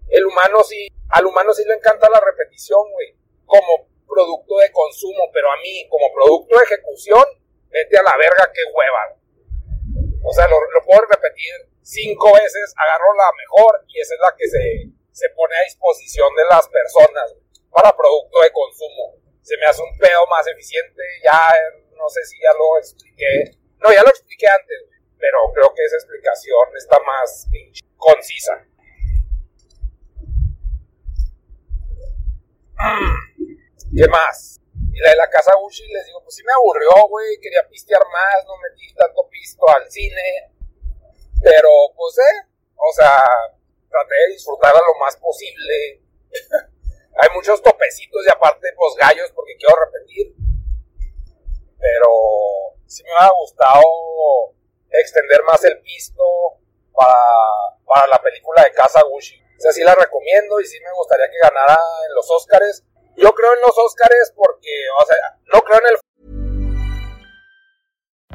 [0.09, 5.29] el humano sí, al humano sí le encanta la repetición, güey, como producto de consumo,
[5.31, 7.23] pero a mí, como producto de ejecución,
[7.69, 9.13] vete a la verga, qué hueva.
[10.23, 14.35] O sea, lo, lo puedo repetir cinco veces, agarro la mejor y esa es la
[14.35, 17.35] que se, se pone a disposición de las personas
[17.71, 19.15] para producto de consumo.
[19.41, 21.39] Se me hace un pedo más eficiente, ya
[21.95, 25.97] no sé si ya lo expliqué, no, ya lo expliqué antes, pero creo que esa
[25.97, 27.47] explicación está más
[27.97, 28.65] concisa.
[33.95, 34.61] ¿Qué más?
[34.93, 38.01] Y la de la casa Gucci les digo, pues sí me aburrió, güey, quería pistear
[38.11, 40.51] más, no metí tanto pisto al cine,
[41.41, 43.23] pero, pues, eh, o sea,
[43.89, 46.01] traté de disfrutarla lo más posible.
[47.19, 50.35] Hay muchos topecitos y aparte, pues, gallos, porque quiero repetir.
[51.79, 52.09] Pero
[52.85, 53.83] sí me ha gustado
[54.91, 56.23] extender más el pisto
[56.93, 57.13] para,
[57.85, 59.35] para la película de Casa Gucci.
[59.57, 62.83] O sea, sí la recomiendo y sí me gustaría que ganara en los Oscars.
[63.15, 64.69] Yo creo en los Oscars porque,
[65.01, 65.99] o sea, no creo en el...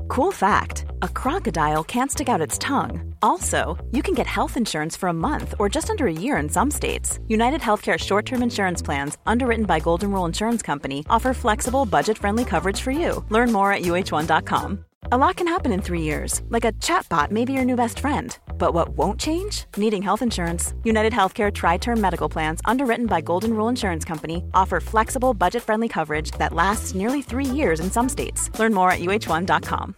[0.09, 0.85] Cool fact.
[1.03, 3.15] a crocodile can't stick out its tongue.
[3.23, 6.49] Also, you can get health insurance for a month or just under a year in
[6.49, 7.19] some states.
[7.29, 12.17] United Healthcare short term insurance plans, underwritten by Golden Rule Insurance Company, offer flexible, budget
[12.17, 13.25] friendly coverage for you.
[13.29, 14.85] Learn more at uh1.com.
[15.11, 17.99] A lot can happen in three years, like a chatbot may be your new best
[17.99, 18.39] friend.
[18.57, 19.65] But what won't change?
[19.77, 20.75] Needing health insurance.
[20.85, 25.65] United Healthcare Tri Term Medical Plans, underwritten by Golden Rule Insurance Company, offer flexible, budget
[25.65, 28.49] friendly coverage that lasts nearly three years in some states.
[28.61, 29.97] Learn more at uh1.com.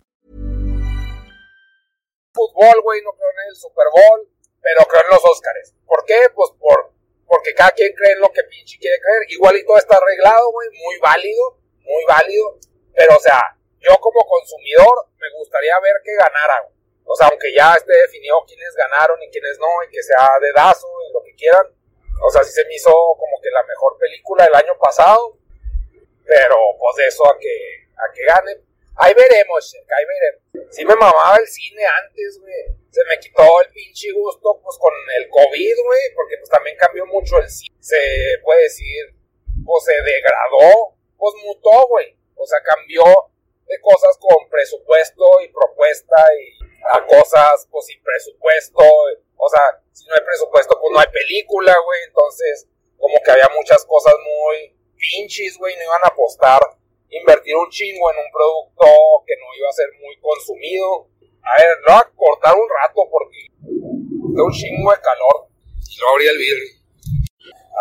[2.34, 4.26] Fútbol, güey, no creo en el Super Bowl,
[4.62, 5.74] pero creo en los Oscars.
[5.86, 6.18] ¿Por qué?
[6.34, 6.92] Pues por,
[7.26, 9.30] porque cada quien cree en lo que pinche quiere creer.
[9.32, 12.58] Igual y todo está arreglado, güey, muy válido, muy válido.
[12.96, 16.68] Pero, o sea, yo como consumidor me gustaría ver que ganara,
[17.04, 20.88] O sea, aunque ya esté definido quiénes ganaron y quiénes no, y que sea dedazo
[21.08, 21.66] y lo que quieran.
[22.24, 25.36] O sea, sí se me hizo como que la mejor película del año pasado.
[26.24, 27.56] Pero pues de eso a que,
[27.96, 28.64] a que gane.
[28.96, 30.72] Ahí veremos, ahí veremos.
[30.74, 32.54] Sí me mamaba el cine antes, güey.
[32.90, 36.14] Se me quitó el pinche gusto, pues, con el COVID, güey.
[36.14, 37.74] Porque, pues, también cambió mucho el cine.
[37.80, 37.98] Se
[38.42, 39.14] puede decir,
[39.66, 40.94] pues, se degradó.
[41.18, 42.16] Pues, mutó, güey.
[42.36, 43.02] O sea, cambió
[43.66, 46.58] de cosas con presupuesto y propuesta y
[46.92, 48.84] a cosas pues sin presupuesto.
[49.36, 52.00] O sea, si no hay presupuesto pues no hay película, güey.
[52.06, 55.76] Entonces como que había muchas cosas muy pinches, güey.
[55.76, 56.60] No iban a apostar,
[57.10, 58.86] invertir un chingo en un producto
[59.26, 61.08] que no iba a ser muy consumido.
[61.44, 65.48] A ver, lo voy a cortar un rato porque tengo un chingo de calor.
[65.84, 66.84] Y luego abrí el vidrio.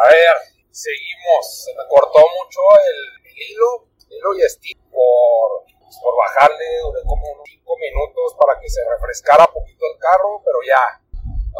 [0.03, 0.35] A ver,
[0.71, 1.63] seguimos.
[1.63, 2.99] Se me cortó mucho el,
[3.37, 5.65] hilo, hilo y estilo por
[6.01, 10.57] por bajarle, duré como unos 5 minutos para que se refrescara poquito el carro, pero
[10.65, 10.83] ya.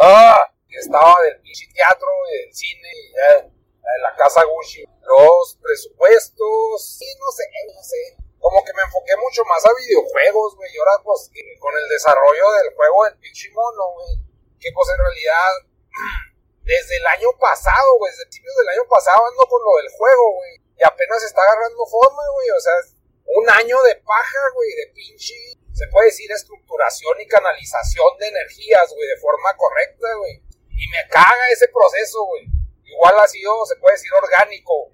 [0.02, 0.54] ¡Ah!
[0.74, 4.84] Estaba del pinche teatro y del cine y ya, en la casa Gucci.
[5.06, 7.44] Los presupuestos, sí, no sé,
[7.76, 8.18] no sé.
[8.40, 10.72] Como que me enfoqué mucho más a videojuegos, güey.
[10.74, 14.18] Y ahora, pues, con el desarrollo del juego del pinche mono, güey.
[14.60, 15.52] Que, pues, en realidad,
[16.64, 20.26] desde el año pasado, güey, desde principios del año pasado ando con lo del juego,
[20.42, 20.54] güey.
[20.80, 22.50] Y apenas está agarrando forma, güey.
[22.50, 22.78] O sea,
[23.26, 25.36] un año de paja, güey, de pinche,
[25.74, 30.42] se puede decir estructuración y canalización de energías, güey, de forma correcta, güey.
[30.70, 32.46] Y me caga ese proceso, güey.
[32.86, 34.90] Igual ha sido, se puede decir orgánico,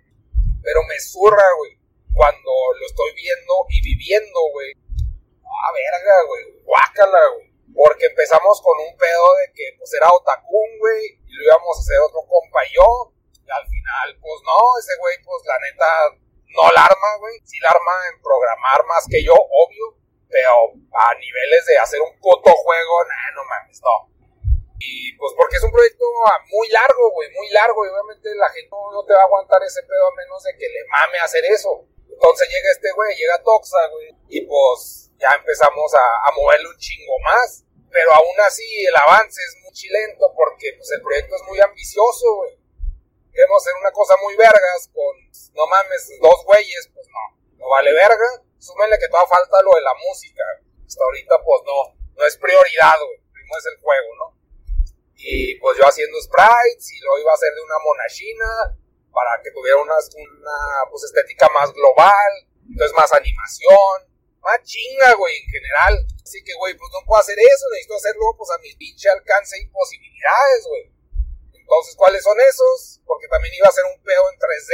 [0.64, 1.76] pero me zurra, güey,
[2.14, 4.72] cuando lo estoy viendo y viviendo, güey.
[5.44, 7.50] Ah, verga, güey, guácala, güey.
[7.76, 11.82] Porque empezamos con un pedo de que, pues, era Otakun, güey, y lo íbamos a
[11.82, 12.88] hacer otro compa y yo.
[13.36, 15.90] Y al final, pues, no, ese güey, pues, la neta,
[16.50, 17.40] no la arma, güey.
[17.46, 19.96] Sí la arma en programar más que yo, obvio.
[20.30, 24.10] Pero a niveles de hacer un puto juego, nah, no mames, no.
[24.80, 26.06] Y pues porque es un proyecto
[26.52, 27.86] muy largo, güey, muy largo.
[27.86, 30.70] Y obviamente la gente no, te va a aguantar ese pedo a menos de que
[30.70, 31.86] le mame hacer eso.
[32.10, 34.10] Entonces llega este güey, llega Toxa, güey.
[34.30, 37.66] Y pues ya empezamos a, moverle un chingo más.
[37.92, 42.36] Pero aún así el avance es muy chilento porque pues el proyecto es muy ambicioso,
[42.36, 42.59] güey
[43.32, 45.14] queremos hacer una cosa muy vergas con,
[45.54, 47.24] no mames, dos güeyes, pues no,
[47.58, 48.44] no vale verga.
[48.60, 50.44] Súmenle que todavía falta lo de la música.
[50.86, 51.78] Hasta ahorita, pues no,
[52.16, 53.20] no es prioridad, güey.
[53.32, 54.28] Primero es el juego, ¿no?
[55.16, 58.80] Y pues yo haciendo sprites y lo iba a hacer de una monachina
[59.12, 62.32] para que tuviera una, una pues, estética más global,
[62.68, 64.08] entonces más animación,
[64.42, 66.08] más chinga, güey, en general.
[66.24, 69.60] Así que, güey, pues no puedo hacer eso, necesito hacerlo pues a mi pinche alcance
[69.60, 70.99] y posibilidades, güey.
[71.70, 72.98] Entonces, ¿cuáles son esos?
[73.06, 74.74] Porque también iba a ser un peo en 3D.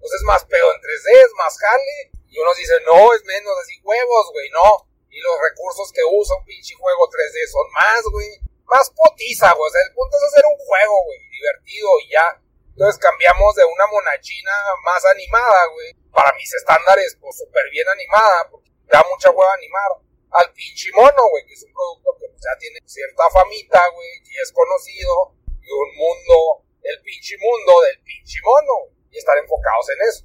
[0.00, 2.08] Entonces, más peo en 3D, es más jale.
[2.32, 4.88] Y unos dicen, no, es menos, así huevos, güey, no.
[5.12, 8.32] Y los recursos que usa un pinche juego 3D son más, güey.
[8.64, 9.68] Más potiza, güey.
[9.68, 12.26] O sea, el punto es hacer un juego, güey, divertido y ya.
[12.72, 14.56] Entonces cambiamos de una monachina
[14.88, 15.92] más animada, güey.
[16.16, 20.00] Para mis estándares, pues súper bien animada, porque da mucha hueva animar.
[20.32, 24.24] Al pinche mono, güey, que es un producto que pues, ya tiene cierta famita, güey,
[24.24, 25.36] que es conocido
[25.72, 30.24] un mundo, el pinche mundo del pinche mono, y estar enfocados en eso.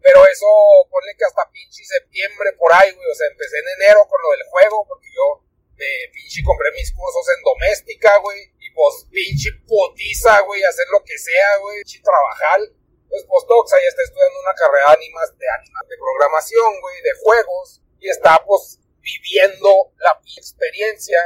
[0.00, 0.48] Pero eso,
[0.88, 4.30] ponle que hasta pinche septiembre por ahí, güey, o sea, empecé en enero con lo
[4.32, 5.44] del juego, porque yo
[5.76, 11.04] me pinche compré mis cursos en doméstica, güey, y pues pinche putiza, güey, hacer lo
[11.04, 12.60] que sea, güey, pinche trabajar.
[13.08, 17.14] Pues Toxa ya está estudiando una carrera de animas, de, animas, de programación, güey, de
[17.20, 21.18] juegos, y está, pues, viviendo la experiencia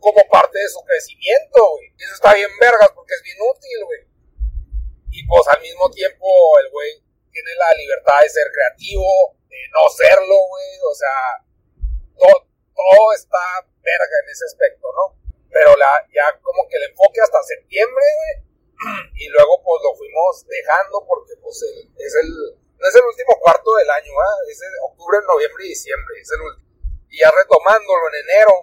[0.00, 1.92] como parte de su crecimiento, güey.
[1.98, 4.02] Eso está bien vergas porque es bien útil, güey.
[5.10, 6.26] Y pues al mismo tiempo
[6.62, 10.70] el güey tiene la libertad de ser creativo, de no serlo, güey.
[10.90, 11.18] O sea,
[12.16, 15.18] todo, todo está verga en ese aspecto, ¿no?
[15.50, 18.48] Pero la, ya como que el enfoque hasta septiembre, güey.
[19.18, 21.58] Y luego pues lo fuimos dejando porque pues
[21.98, 22.30] es el,
[22.78, 24.52] no es el último cuarto del año, ¿eh?
[24.52, 26.68] Es el octubre, noviembre y diciembre, es el último.
[27.10, 28.54] y ya retomándolo en enero,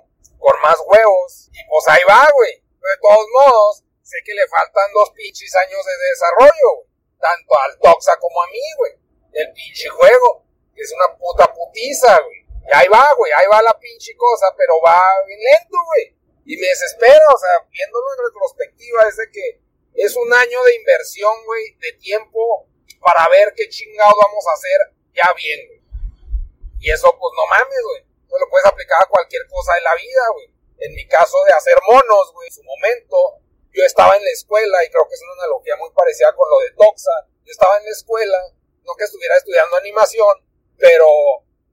[0.46, 2.54] con más huevos, y pues ahí va, güey.
[2.62, 6.86] De todos modos, sé que le faltan dos pinches años de desarrollo,
[7.18, 8.94] Tanto al Toxa como a mí, güey.
[9.34, 12.46] El pinche juego, que es una puta putiza, güey.
[12.46, 16.14] Y ahí va, güey, ahí va la pinche cosa, pero va bien lento, güey.
[16.46, 19.62] Y me desespera, o sea, viéndolo en retrospectiva, es de que
[19.96, 22.68] es un año de inversión, güey, de tiempo
[23.02, 24.80] para ver qué chingado vamos a hacer
[25.16, 25.82] ya bien, güey.
[26.82, 28.15] Y eso, pues no mames, güey.
[28.36, 30.52] No lo puedes aplicar a cualquier cosa de la vida, güey.
[30.84, 33.40] En mi caso de hacer monos, güey, en su momento,
[33.72, 36.60] yo estaba en la escuela, y creo que es una analogía muy parecida con lo
[36.60, 37.16] de Toxa.
[37.48, 38.40] Yo estaba en la escuela,
[38.84, 40.36] no que estuviera estudiando animación,
[40.76, 41.08] pero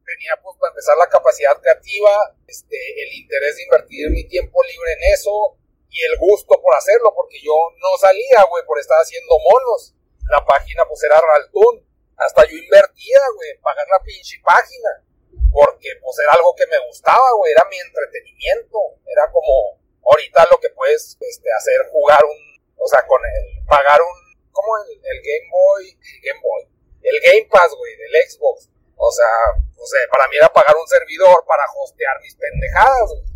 [0.07, 4.92] tenía pues para empezar la capacidad creativa, este, el interés de invertir mi tiempo libre
[4.94, 5.59] en eso
[5.90, 9.94] y el gusto por hacerlo, porque yo no salía, güey, por estar haciendo monos.
[10.31, 11.85] La página pues era Raltoon.
[12.16, 15.05] Hasta yo invertía, güey, en pagar la pinche página.
[15.53, 18.79] Porque pues era algo que me gustaba, güey, era mi entretenimiento.
[19.07, 22.41] Era como ahorita lo que puedes este, hacer, jugar un,
[22.77, 24.17] o sea, con el, pagar un,
[24.51, 26.62] como el, el Game Boy, el Game Boy,
[27.03, 28.71] el Game Pass, güey, del Xbox.
[28.97, 29.35] O sea,
[29.83, 33.35] o sea, para mí era pagar un servidor para hostear mis pendejadas, güey.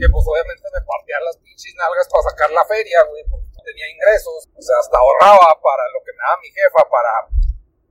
[0.00, 3.84] Que pues obviamente me partía las pinches nalgas para sacar la feria, güey, porque tenía
[3.92, 4.48] ingresos.
[4.56, 7.12] O sea, hasta ahorraba para lo que me daba mi jefa, para,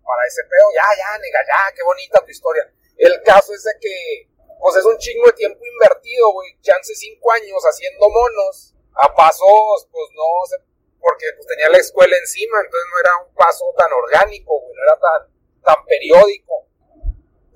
[0.02, 0.66] para ese pedo.
[0.74, 2.66] Ya, ya, nega, ya, qué bonita tu historia.
[3.00, 6.60] El caso es de que, pues es un chingo de tiempo invertido, güey.
[6.62, 8.76] Chance cinco años haciendo monos.
[9.00, 10.58] A pasos, pues no sé,
[11.00, 14.84] porque pues tenía la escuela encima, entonces no era un paso tan orgánico, güey, no
[14.84, 15.32] era tan,
[15.64, 16.70] tan periódico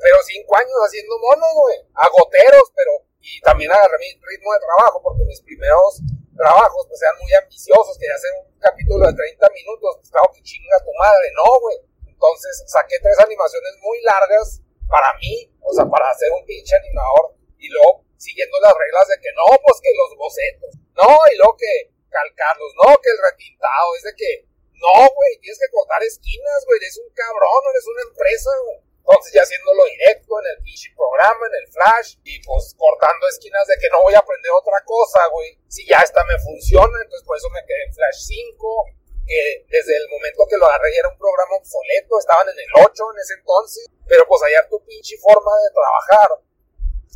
[0.03, 2.91] pero cinco años haciendo monos, güey, a goteros, pero,
[3.23, 6.03] y también agarré mi ritmo de trabajo, porque mis primeros
[6.36, 10.75] trabajos, pues, muy ambiciosos, quería hacer un capítulo de 30 minutos, pues, claro que chinga
[10.84, 11.77] tu madre, no, güey.
[12.03, 14.60] Entonces, saqué tres animaciones muy largas
[14.93, 19.17] para mí, o sea, para hacer un pinche animador, y luego, siguiendo las reglas de
[19.17, 23.89] que no, pues, que los bocetos, no, y luego que calcarlos, no, que el retintado,
[23.97, 24.32] es de que,
[24.77, 28.79] no, güey, tienes que cortar esquinas, güey, eres un cabrón, eres una empresa, güey.
[29.03, 33.65] Entonces ya haciéndolo directo en el pinche programa, en el flash, y pues cortando esquinas
[33.67, 35.58] de que no voy a aprender otra cosa, güey.
[35.67, 38.86] Si ya esta me funciona, entonces por eso me quedé en Flash 5,
[39.26, 43.04] que desde el momento que lo agarré era un programa obsoleto, estaban en el 8
[43.14, 46.30] en ese entonces, pero pues allá tu pinche forma de trabajar.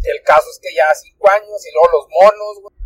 [0.03, 2.77] El caso es que ya 5 años y luego los monos, güey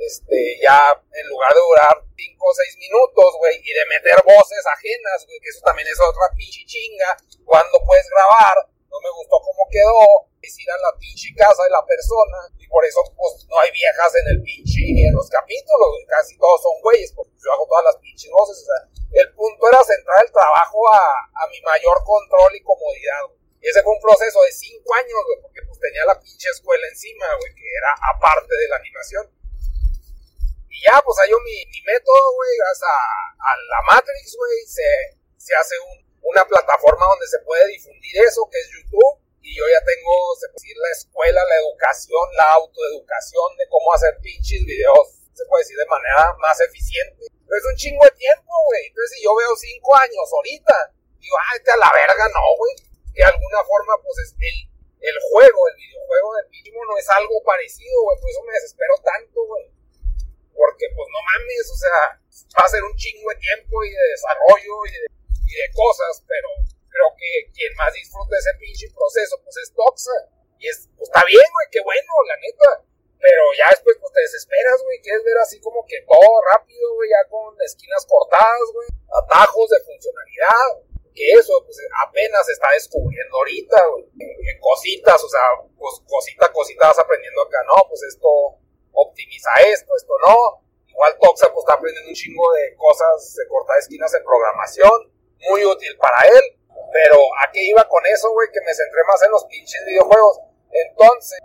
[0.00, 0.80] este, ya
[1.12, 5.38] en lugar de durar 5 o 6 minutos, güey, y de meter voces ajenas, güey,
[5.40, 8.56] que eso también es otra pinche chinga, cuando puedes grabar,
[8.90, 12.66] no me gustó cómo quedó, es ir a la pinche casa de la persona, y
[12.66, 16.74] por eso, pues, no hay viejas en el pinche, en los capítulos, casi todos son
[16.82, 18.80] güeyes, porque yo hago todas las pinches voces, o sea,
[19.22, 21.02] el punto era centrar el trabajo a,
[21.34, 23.40] a mi mayor control y comodidad.
[23.60, 26.86] Y ese fue un proceso de 5 años, güey, porque pues tenía la pinche escuela
[26.88, 29.24] encima, güey, que era aparte de la animación.
[30.70, 35.54] Y ya, pues hay mi, mi método, güey, gracias a, la Matrix, güey, se, se
[35.54, 39.18] hace un, una plataforma donde se puede difundir eso, que es YouTube.
[39.40, 43.92] Y yo ya tengo, se puede decir, la escuela, la educación, la autoeducación de cómo
[43.94, 47.24] hacer pinches videos, se puede decir, de manera más eficiente.
[47.32, 48.86] Pero es un chingo de tiempo, güey.
[48.86, 50.76] Entonces, si yo veo cinco años ahorita,
[51.18, 52.74] digo, ay, que a la verga, no, güey.
[53.16, 54.58] De alguna forma, pues es el,
[55.02, 58.20] el juego, el videojuego del pinche no es algo parecido, güey.
[58.20, 59.80] Por eso me desespero tanto, güey
[60.60, 61.98] porque pues no mames, o sea,
[62.52, 65.06] va a ser un chingo de tiempo y de desarrollo y de,
[65.50, 66.48] y de cosas, pero
[66.86, 70.16] creo que quien más disfruta ese pinche proceso, pues es Toxa.
[70.58, 72.70] Y es, pues está bien, güey, qué bueno, la neta.
[73.20, 77.10] Pero ya después, pues te desesperas, güey, quieres ver así como que todo rápido, güey,
[77.10, 80.86] ya con esquinas cortadas, güey, atajos de funcionalidad.
[81.12, 84.06] Que eso, pues apenas se está descubriendo ahorita, güey.
[84.60, 85.42] cositas, o sea,
[85.76, 88.28] pues cosita, cosita vas aprendiendo acá, no, pues esto
[88.92, 90.64] optimiza esto, esto no.
[90.86, 95.12] Igual Toxa pues está aprendiendo un chingo de cosas de cortar esquinas en programación,
[95.48, 96.42] muy útil para él.
[96.92, 98.48] Pero ¿a qué iba con eso, güey?
[98.52, 100.40] Que me centré más en los pinches videojuegos.
[100.70, 101.38] Entonces,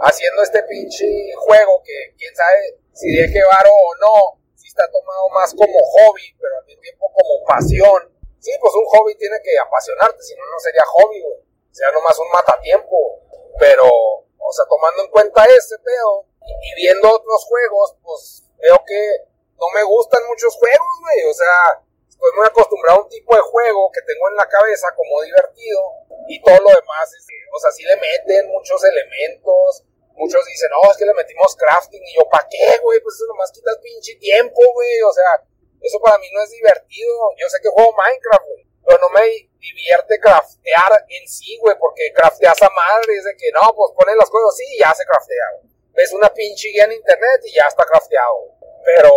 [0.00, 5.28] haciendo este pinche juego que quién sabe si deje varo o no, si está tomado
[5.30, 8.14] más como hobby, pero al mismo tiempo como pasión.
[8.40, 11.38] Sí, pues un hobby tiene que apasionarte, si no, no sería hobby, güey.
[11.70, 13.20] Sería nomás un matatiempo.
[13.58, 16.26] Pero, o sea, tomando en cuenta ese pedo,
[16.62, 19.28] y viendo otros juegos, pues veo que
[19.58, 21.24] no me gustan muchos juegos, güey.
[21.30, 21.82] O sea,
[22.18, 25.80] estoy muy acostumbrado a un tipo de juego que tengo en la cabeza como divertido
[26.26, 29.84] y todo lo demás es, o sea, sí le meten muchos elementos.
[30.18, 32.02] Muchos dicen, no, es que le metimos crafting.
[32.02, 32.98] Y yo, ¿para qué, güey?
[33.00, 35.00] Pues eso nomás quitas pinche tiempo, güey.
[35.02, 35.46] O sea,
[35.80, 37.14] eso para mí no es divertido.
[37.38, 38.66] Yo sé que juego Minecraft, güey.
[38.84, 39.22] pero no me
[39.62, 44.18] divierte craftear en sí, güey, porque crafteas a madre, es de que no, pues ponen
[44.18, 45.72] las cosas así y ya se craftea, güey.
[45.94, 49.12] Ves una pinche guía en internet y ya está crafteado, Pero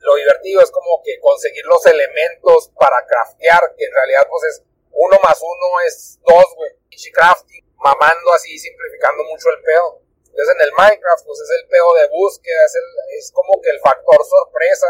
[0.00, 4.64] lo divertido es como que conseguir los elementos para craftear, que en realidad pues es
[4.92, 6.72] uno más uno es dos, güey.
[7.14, 10.02] Crafting, mamando así, simplificando mucho el pedo.
[10.26, 12.76] Entonces en el Minecraft pues es el pedo de búsqueda, es,
[13.16, 14.86] es como que el factor sorpresa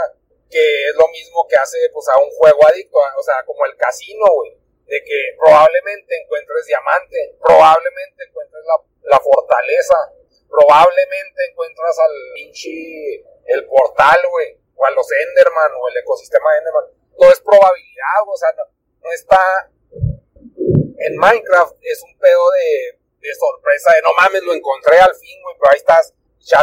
[0.50, 3.76] que es lo mismo que hace pues a un juego adicto, o sea, como el
[3.76, 8.76] casino, güey, de que probablemente encuentres diamante, probablemente encuentres la,
[9.16, 9.94] la fortaleza,
[10.48, 16.58] probablemente encuentras al pinche, el portal, güey, o a los Enderman, o el ecosistema de
[16.58, 18.64] Enderman, todo es probabilidad, o sea, no,
[19.04, 19.40] no está,
[19.92, 25.36] en Minecraft es un pedo de, de sorpresa, de no mames, lo encontré al fin,
[25.44, 26.14] güey, pero ahí estás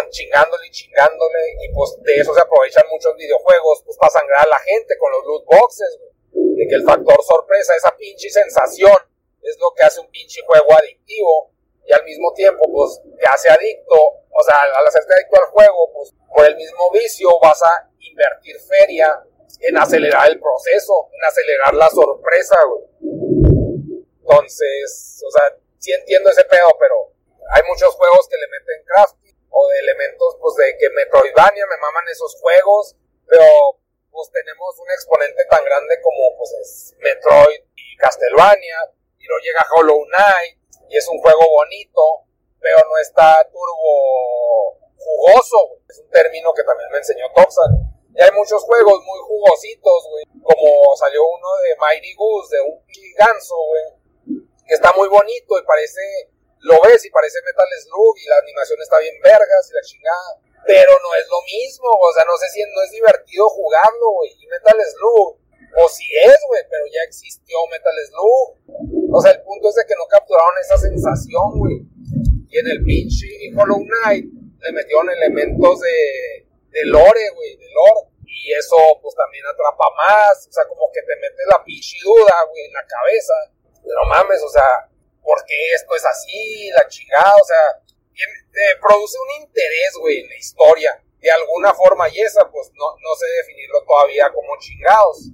[0.10, 4.50] chingándole y chingándole, y pues de eso se aprovechan muchos videojuegos, pues para sangrar a
[4.50, 6.00] la gente con los loot boxes,
[6.34, 8.98] de que el factor sorpresa, esa pinche sensación,
[9.44, 11.52] es lo que hace un pinche juego adictivo,
[11.88, 15.92] y al mismo tiempo, pues, te hace adicto, o sea, al hacerte adicto al juego,
[15.94, 19.24] pues, por el mismo vicio vas a invertir feria
[19.62, 22.58] en acelerar el proceso, en acelerar la sorpresa,
[24.22, 27.14] Entonces, o sea, sí entiendo ese pedo, pero
[27.56, 29.16] hay muchos juegos que le meten craft
[29.50, 33.46] o de elementos pues de que Metroidvania me maman esos juegos, pero
[34.12, 38.78] pues tenemos un exponente tan grande como pues es Metroid y Castlevania,
[39.18, 40.57] y luego llega Hollow Knight,
[40.90, 42.26] y es un juego bonito,
[42.60, 47.72] pero no está turbo jugoso, es un término que también me enseñó Toxan.
[48.16, 52.82] Y hay muchos juegos muy jugositos, güey, como salió uno de Mighty Goose, de un
[53.18, 56.02] ganso, güey, que está muy bonito y parece
[56.62, 60.32] lo ves y parece Metal Slug y la animación está bien vergas y la chingada.
[60.66, 64.32] Pero no es lo mismo, o sea, no sé si no es divertido jugarlo, güey.
[64.40, 65.40] Y Metal Slug,
[65.80, 68.97] o si es, güey, pero ya existió Metal Slug.
[69.12, 71.82] O sea, el punto es de que no capturaron esa sensación, güey.
[72.50, 78.12] Y en el pinche Hollow Knight le metieron elementos de, de lore, güey, de lore.
[78.26, 80.48] Y eso, pues también atrapa más.
[80.48, 83.34] O sea, como que te mete la pinche duda, güey, en la cabeza.
[83.84, 84.92] Pero mames, o sea,
[85.28, 87.84] porque esto es así, la chingada, o sea,
[88.80, 93.16] produce un interés, güey, en la historia, de alguna forma, y esa, pues no, no
[93.20, 95.30] sé definirlo todavía como chingados,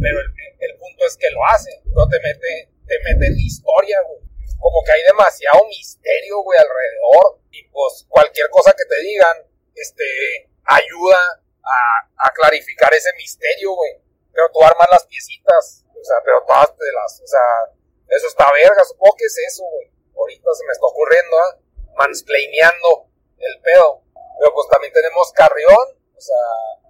[0.00, 3.98] pero el, punto es que lo hace, no te mete, te mete en la historia,
[4.06, 4.20] güey,
[4.58, 9.36] como que hay demasiado misterio, güey, alrededor, y pues cualquier cosa que te digan,
[9.74, 11.20] este, ayuda
[11.62, 13.92] a, a clarificar ese misterio, güey,
[14.32, 17.74] pero tú armas las piecitas, o sea, pero todas te las, o sea,
[18.08, 19.90] eso está verga, supongo que es eso, güey.
[20.14, 21.58] Ahorita se me está ocurriendo, ¿ah?
[21.96, 23.08] Mansplaineando
[23.38, 24.02] el pedo.
[24.38, 26.44] Pero pues también tenemos Carrión, o sea,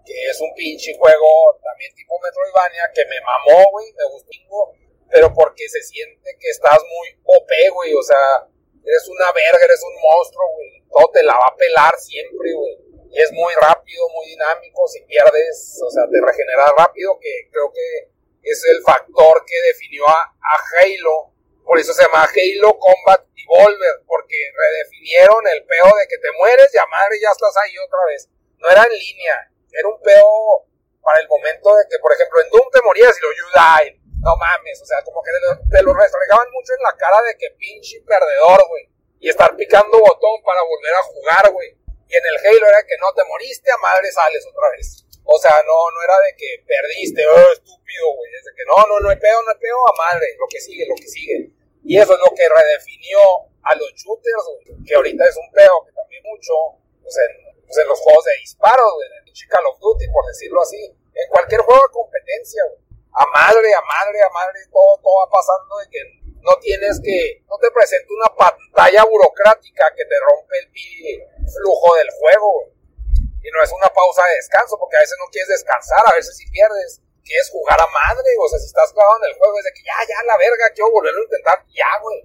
[0.05, 4.75] que es un pinche juego también tipo Metroidvania que me mamó, güey, me gustó,
[5.11, 8.49] pero porque se siente que estás muy OP, güey, o sea,
[8.85, 12.79] eres una verga, eres un monstruo, güey, todo te la va a pelar siempre, güey.
[13.11, 17.73] Y es muy rápido, muy dinámico, si pierdes, o sea, te regenera rápido, que creo
[17.73, 18.11] que
[18.43, 20.35] es el factor que definió a,
[20.79, 21.33] Halo.
[21.65, 26.69] Por eso se llama Halo Combat Evolver, porque redefinieron el peo de que te mueres
[26.75, 28.29] y a madre ya estás ahí otra vez.
[28.59, 30.67] No era en línea, era un peo
[31.01, 34.04] para el momento de que, por ejemplo, en Doom te morías y lo you die.
[34.25, 35.29] No mames, o sea, como que
[35.69, 36.01] te lo, te
[36.49, 38.89] mucho en la cara de que pinche perdedor, güey.
[39.21, 41.77] Y estar picando botón para volver a jugar, güey.
[42.09, 45.05] Y en el Halo era que no te moriste, a madre sales otra vez.
[45.25, 48.33] O sea, no, no era de que perdiste, oh, estúpido, güey.
[48.33, 50.25] Es de que no, no, no hay peo, no hay peo, a madre.
[50.41, 51.53] Lo que sigue, lo que sigue.
[51.85, 53.21] Y eso es lo que redefinió
[53.61, 54.85] a los shooters, güey.
[54.89, 58.41] Que ahorita es un peo que también mucho, pues en, pues en los juegos de
[58.41, 59.09] disparos, güey.
[59.09, 60.81] En el Call of Duty, por decirlo así.
[61.13, 62.84] En cualquier juego de competencia, güey.
[63.15, 66.03] A madre, a madre, a madre, todo, todo va pasando de que
[66.45, 70.69] no tienes que, no te presenta una pantalla burocrática que te rompe el
[71.47, 72.75] flujo del juego,
[73.45, 76.37] y no es una pausa de descanso, porque a veces no quieres descansar, a veces
[76.37, 79.65] si pierdes, quieres jugar a madre, o sea, si estás clavado en el juego es
[79.65, 82.21] de que ya, ya, la verga, quiero volverlo a intentar, ya, güey.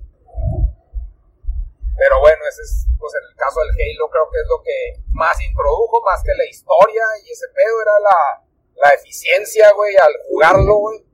[1.99, 4.79] Pero bueno, ese es, pues en el caso del Halo creo que es lo que
[5.11, 8.19] más introdujo, más que la historia, y ese pedo era la,
[8.79, 11.05] la eficiencia, güey, al jugarlo, güey.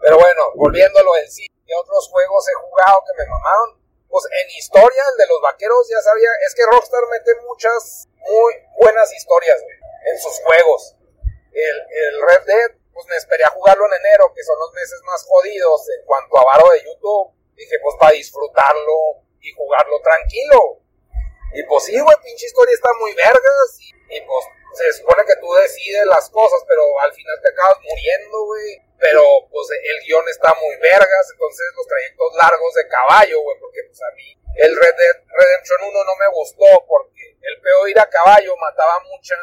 [0.00, 3.80] Pero bueno, volviéndolo en sí, ¿qué otros juegos he jugado que me mamaron?
[4.08, 8.54] Pues en historia, el de los vaqueros ya sabía, es que Rockstar mete muchas muy
[8.80, 10.96] buenas historias, en sus juegos.
[11.52, 15.00] El, el Red Dead, pues me esperé a jugarlo en enero, que son los meses
[15.04, 17.32] más jodidos en cuanto a varo de YouTube.
[17.54, 20.80] Dije, pues para disfrutarlo y jugarlo tranquilo.
[21.52, 23.78] Y pues sí, güey, pinche historia está muy vergas.
[23.80, 24.44] Y, pues
[24.74, 28.82] se supone que tú decides las cosas, pero al final te acabas muriendo, güey.
[29.00, 33.80] pero pues el guion está muy vergas, entonces los trayectos largos de caballo, güey, porque
[33.88, 37.98] pues a mí el Red Dead Redemption 1 no me gustó porque el peor ir
[37.98, 39.36] a caballo mataba mucha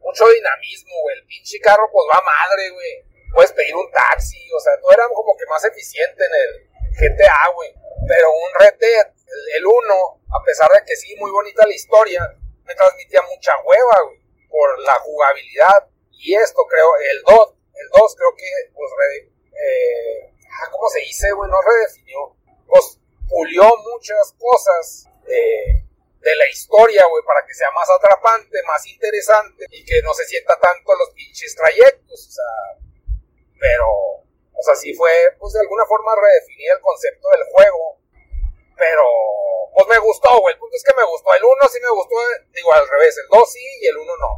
[0.00, 3.04] mucho dinamismo, güey, el pinche carro pues va madre, güey.
[3.34, 6.52] Puedes pedir un taxi, o sea, no era como que más eficiente en el
[6.96, 7.74] GTA, güey.
[8.08, 9.06] Pero un Red Dead,
[9.56, 12.22] el 1, a pesar de que sí, muy bonita la historia,
[12.66, 14.12] me transmitía mucha hueva,
[14.48, 15.88] por la jugabilidad.
[16.12, 18.90] Y esto creo, el 2, el 2 creo que, pues,
[19.52, 21.50] eh, ah, ¿cómo se dice, güey?
[21.50, 22.36] No redefinió.
[22.66, 22.98] Pues
[23.28, 25.82] pulió muchas cosas eh,
[26.20, 30.24] de la historia, güey, para que sea más atrapante, más interesante y que no se
[30.24, 32.36] sienta tanto los pinches trayectos,
[33.58, 37.98] pero, o sea, sí fue, pues de alguna forma redefinir el concepto del juego,
[38.76, 39.04] pero,
[39.76, 42.16] pues me gustó, güey, el punto es que me gustó, el 1 sí me gustó,
[42.48, 44.32] digo al revés, el 2 sí y el 1 no.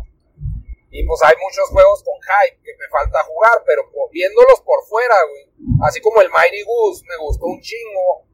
[0.90, 5.14] Y pues hay muchos juegos con hype que me falta jugar, pero viéndolos por fuera,
[5.30, 5.46] güey.
[5.86, 8.26] Así como el Mighty Goose me gustó un chingo.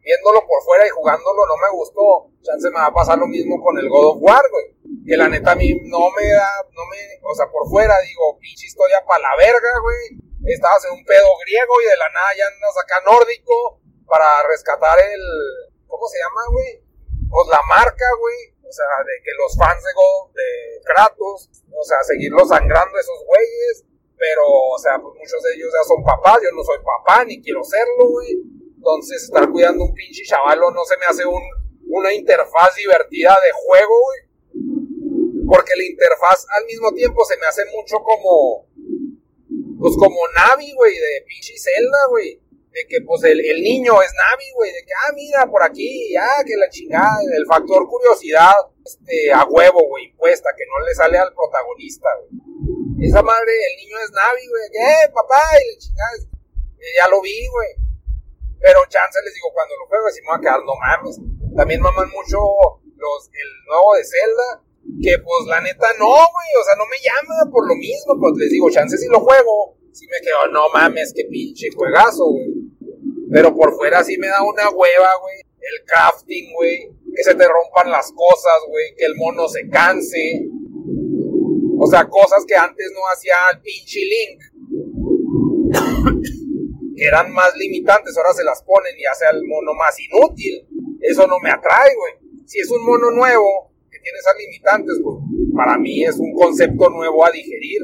[0.00, 2.30] Viéndolo por fuera y jugándolo no me gustó.
[2.40, 5.04] Chance me va a pasar lo mismo con el God of War, güey.
[5.04, 8.38] Que la neta a mí no me da, no me, o sea, por fuera digo,
[8.38, 10.54] pinche historia para la verga, güey.
[10.54, 14.96] Estabas en un pedo griego y de la nada ya andas acá nórdico para rescatar
[15.12, 15.20] el,
[15.90, 16.72] ¿cómo se llama, güey?
[17.28, 20.48] Pues la marca, güey o sea, de que los fans de, God, de
[20.86, 23.84] Kratos, o sea, seguirlos sangrando esos güeyes,
[24.14, 27.42] pero, o sea, pues muchos de ellos ya son papás, yo no soy papá, ni
[27.42, 28.30] quiero serlo, güey.
[28.78, 31.42] Entonces, estar cuidando un pinche chavalo no se me hace un,
[31.88, 34.20] una interfaz divertida de juego, güey.
[35.48, 38.68] Porque la interfaz al mismo tiempo se me hace mucho como,
[39.80, 42.40] pues como Navi, güey, de pinche Zelda, güey
[42.72, 46.14] de que pues el, el niño es Navi, güey, de que, ah, mira, por aquí,
[46.16, 48.54] ah, que la chingada, el factor curiosidad,
[48.84, 53.08] este, a huevo, güey, impuesta, que no le sale al protagonista, güey.
[53.08, 56.14] Esa madre, el niño es Navi, güey, que, eh, papá, y la chingada,
[56.98, 57.74] ya lo vi, güey.
[58.60, 61.16] Pero chance les digo, cuando lo juego, si me va a quedar, no mames.
[61.56, 62.38] También maman mucho
[62.94, 64.62] los, el nuevo de Zelda,
[65.02, 68.36] que pues la neta no, güey, o sea, no me llama por lo mismo, pues
[68.36, 72.59] les digo, chance si lo juego, si me quedo, no mames, qué pinche juegazo, güey.
[73.30, 75.36] Pero por fuera sí me da una hueva, güey.
[75.60, 76.90] El crafting, güey.
[77.14, 78.94] Que se te rompan las cosas, güey.
[78.96, 80.48] Que el mono se canse.
[81.78, 84.40] O sea, cosas que antes no hacía el pinche Link.
[86.96, 90.66] que eran más limitantes, ahora se las ponen y hace al mono más inútil.
[91.00, 92.44] Eso no me atrae, güey.
[92.44, 95.16] Si es un mono nuevo que tiene esas limitantes, pues
[95.54, 97.80] para mí es un concepto nuevo a digerir.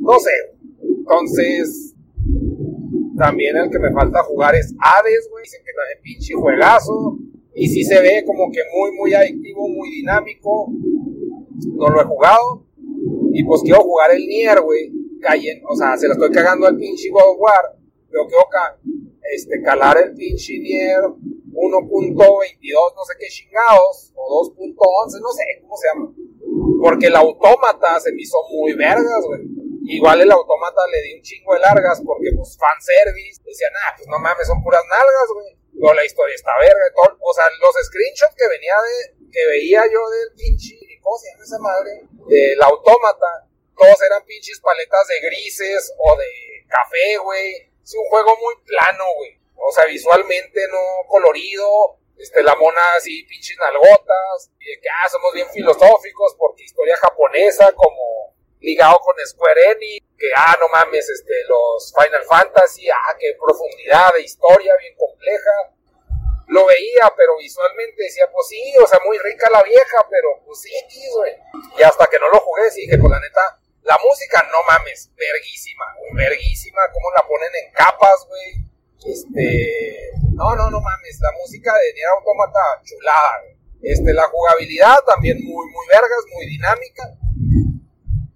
[0.00, 0.32] No sé.
[0.80, 1.91] Entonces,
[3.16, 5.44] también el que me falta jugar es Hades, güey.
[5.44, 7.18] Dicen que también pinche juegazo.
[7.54, 10.68] Y sí se ve como que muy, muy adictivo, muy dinámico.
[10.70, 12.64] No lo he jugado.
[13.32, 14.92] Y pues quiero jugar el Nier, güey.
[15.68, 17.78] O sea, se lo estoy cagando al pinche God of War.
[18.10, 18.44] Pero quiero
[19.34, 24.12] este, calar el pinche Nier 1.22, no sé qué chingados.
[24.14, 26.14] O 2.11, no sé cómo se llama.
[26.80, 29.61] Porque el autómata se me hizo muy vergas, güey.
[29.84, 33.42] Igual el automata le di un chingo de largas porque, pues, fanservice.
[33.44, 35.56] Decían, ah, pues no mames, son puras nalgas, güey.
[35.74, 36.84] Luego la historia está verga.
[36.94, 41.30] Todo, o sea, los screenshots que venía de, que veía yo del pinche, ¿cómo se
[41.30, 41.90] llama esa madre?
[42.28, 43.48] Del autómata.
[43.76, 47.72] Todos eran pinches paletas de grises o de café, güey.
[47.82, 49.40] Es un juego muy plano, güey.
[49.56, 51.98] O sea, visualmente no colorido.
[52.16, 54.52] Este, la mona así, pinches nalgotas.
[54.60, 58.21] Y de que, ah, somos bien filosóficos porque historia japonesa como
[58.62, 64.14] ligado con Square Enix, que, ah, no mames, este, los Final Fantasy, ah, qué profundidad
[64.14, 65.74] de historia, bien compleja.
[66.48, 70.60] Lo veía, pero visualmente decía, pues sí, o sea, muy rica la vieja, pero pues
[70.60, 70.72] sí,
[71.14, 71.34] güey.
[71.78, 75.10] Y hasta que no lo jugué, sí dije, pues la neta, la música, no mames,
[75.16, 78.62] verguísima, verguísima, cómo la ponen en capas, güey.
[79.02, 83.42] Este, no, no, no mames, la música de Nier Automata, chulada,
[83.82, 87.16] Este, la jugabilidad también muy, muy vergas, muy dinámica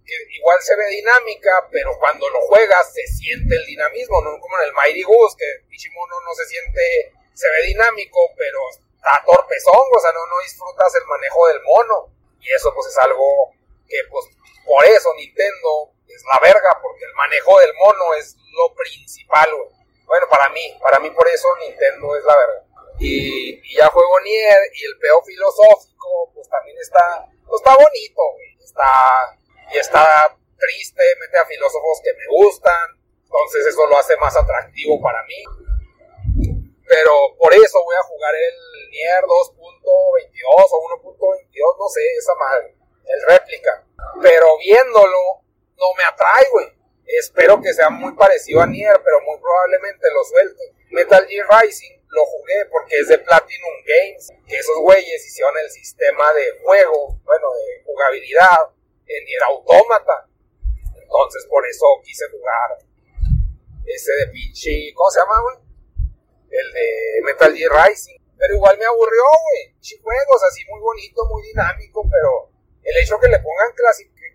[0.06, 4.58] que igual se ve dinámica, pero cuando lo juegas se siente el dinamismo, no como
[4.58, 9.82] en el Mighty Goose, que Pichimono no se siente, se ve dinámico, pero está torpezón,
[9.94, 12.12] o sea, no, no disfrutas el manejo del mono.
[12.40, 13.52] Y eso pues es algo
[13.88, 14.26] que pues
[14.64, 19.48] por eso Nintendo es la verga, porque el manejo del mono es lo principal.
[20.06, 22.62] Bueno, para mí, para mí por eso Nintendo es la verga.
[22.98, 28.56] Y, ya juego Nier y el peo filosófico, pues también está, pues está bonito, güey.
[28.64, 29.38] Está,
[29.72, 30.06] y está
[30.58, 35.42] triste, mete a filósofos que me gustan, entonces eso lo hace más atractivo para mí.
[36.88, 39.56] Pero por eso voy a jugar el Nier 2.22
[40.46, 43.84] o 1.22, no sé, esa madre, el réplica.
[44.22, 45.42] Pero viéndolo,
[45.76, 46.72] no me atrae, güey.
[47.06, 50.62] Espero que sea muy parecido a Nier, pero muy probablemente lo suelte.
[50.90, 55.70] Metal Gear Rising lo jugué porque es de Platinum Games, que esos güeyes hicieron el
[55.70, 58.75] sistema de juego, bueno, de jugabilidad
[59.06, 60.28] en Nier Automata.
[60.94, 62.78] Entonces por eso quise jugar
[63.86, 65.56] ese de pinche, ¿cómo se llama, güey?
[66.50, 68.18] El de Metal Gear Rising.
[68.38, 69.76] Pero igual me aburrió, güey.
[70.02, 72.50] Juegos así muy bonito, muy dinámico, pero
[72.82, 73.72] el hecho que le pongan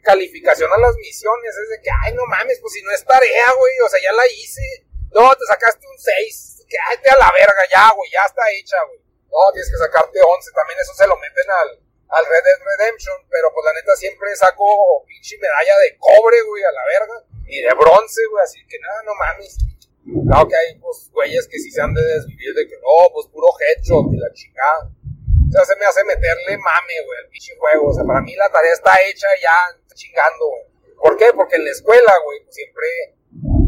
[0.04, 3.52] calificación a las misiones es de que, ay, no mames, pues si no es tarea,
[3.58, 4.88] güey, o sea, ya la hice.
[5.12, 9.00] No, te sacaste un 6, quédate a la verga ya, güey, ya está hecha, güey.
[9.30, 11.80] No, tienes que sacarte 11, también eso se lo meten al,
[12.12, 14.66] al Red Dead Redemption, pero pues la neta siempre saco
[15.08, 19.04] pinche medalla de cobre, güey, a la verga, y de bronce, güey, así que nada,
[19.04, 19.58] no mames.
[20.02, 23.28] Claro que hay, pues, güeyes que sí se han de desvivir de que no, pues
[23.28, 24.90] puro headshot y la chingada.
[24.90, 27.90] O sea, se me hace meterle mame, güey, al pinche juego.
[27.90, 30.96] O sea, para mí la tarea está hecha ya chingando, güey.
[30.96, 31.28] ¿Por qué?
[31.36, 32.88] Porque en la escuela, güey, pues, siempre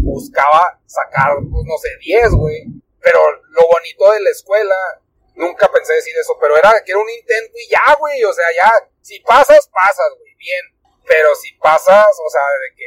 [0.01, 2.65] buscaba sacar, pues, no sé, 10, güey.
[2.99, 3.19] Pero
[3.49, 4.75] lo bonito de la escuela,
[5.35, 8.23] nunca pensé decir eso, pero era que era un intento y ya, güey.
[8.23, 10.65] O sea, ya, si pasas, pasas, güey, bien.
[11.05, 12.85] Pero si pasas, o sea, de que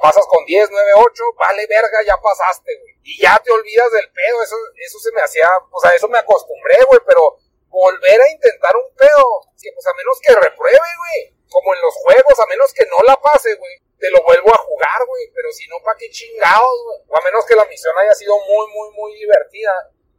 [0.00, 2.94] pasas con 10, 9, 8, vale verga, ya pasaste, güey.
[3.04, 6.18] Y ya te olvidas del pedo, eso, eso se me hacía, o sea, eso me
[6.18, 7.36] acostumbré, güey, pero
[7.68, 9.24] volver a intentar un pedo,
[9.60, 12.96] que pues a menos que repruebe, güey, como en los juegos, a menos que no
[13.06, 16.84] la pase, güey, te lo vuelvo a jugar, güey, pero si no, ¿pa' qué chingados,
[16.84, 16.98] güey?
[17.08, 19.72] O a menos que la misión haya sido muy, muy, muy divertida,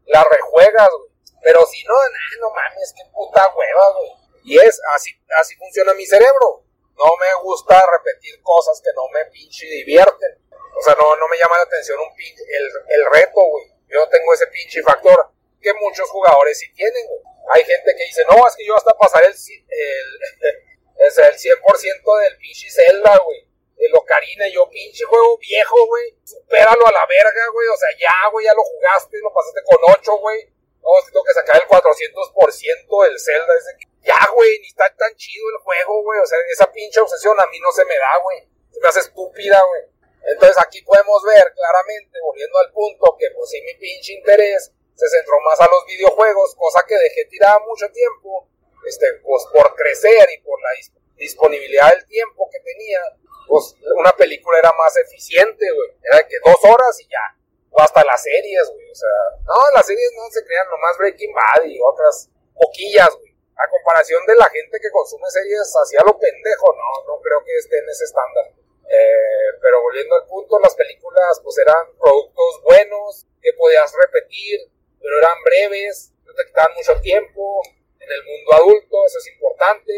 [0.05, 1.10] la rejuegas, güey.
[1.41, 1.93] Pero si no,
[2.39, 4.11] no mames, qué puta hueva, güey.
[4.43, 6.63] Y es, así, así funciona mi cerebro.
[6.97, 10.37] No me gusta repetir cosas que no me pinche divierten.
[10.77, 13.65] O sea, no, no me llama la atención un pinche, el, el reto, güey.
[13.87, 17.21] Yo no tengo ese pinche factor que muchos jugadores sí tienen, güey.
[17.53, 20.57] Hay gente que dice, no, es que yo hasta pasar el, el,
[21.07, 23.47] es el 100% del pinche Zelda, güey.
[23.77, 26.15] El Ocarina, yo pinche juego viejo, güey.
[26.23, 27.67] Supéralo a la verga, güey.
[27.67, 30.60] O sea, ya, güey, ya lo jugaste, lo pasaste con 8, güey.
[30.81, 33.53] No, que tengo que sacar el 400% del Zelda.
[33.57, 33.71] Ese.
[34.01, 36.19] Ya, güey, ni está tan chido el juego, güey.
[36.19, 38.39] O sea, esa pinche obsesión a mí no se me da, güey.
[38.71, 39.83] Se me hace estúpida, güey.
[40.23, 45.09] Entonces aquí podemos ver claramente, volviendo al punto, que pues sí mi pinche interés se
[45.09, 48.47] centró más a los videojuegos, cosa que dejé tirada mucho tiempo,
[48.85, 50.69] este, pues por crecer y por la
[51.15, 52.99] disponibilidad del tiempo que tenía,
[53.47, 55.89] pues una película era más eficiente, güey.
[56.03, 57.40] Era que dos horas y ya.
[57.71, 58.91] O hasta las series, güey.
[58.91, 59.17] O sea,
[59.47, 63.31] no, las series no se crean nomás Breaking Bad y otras poquillas, güey.
[63.55, 67.55] A comparación de la gente que consume series hacia lo pendejo, no, no creo que
[67.57, 68.45] esté en ese estándar.
[68.91, 74.59] Eh, pero volviendo al punto, las películas pues eran productos buenos que podías repetir,
[74.99, 77.61] pero eran breves, no te quitaban mucho tiempo.
[77.99, 79.93] En el mundo adulto, eso es importante,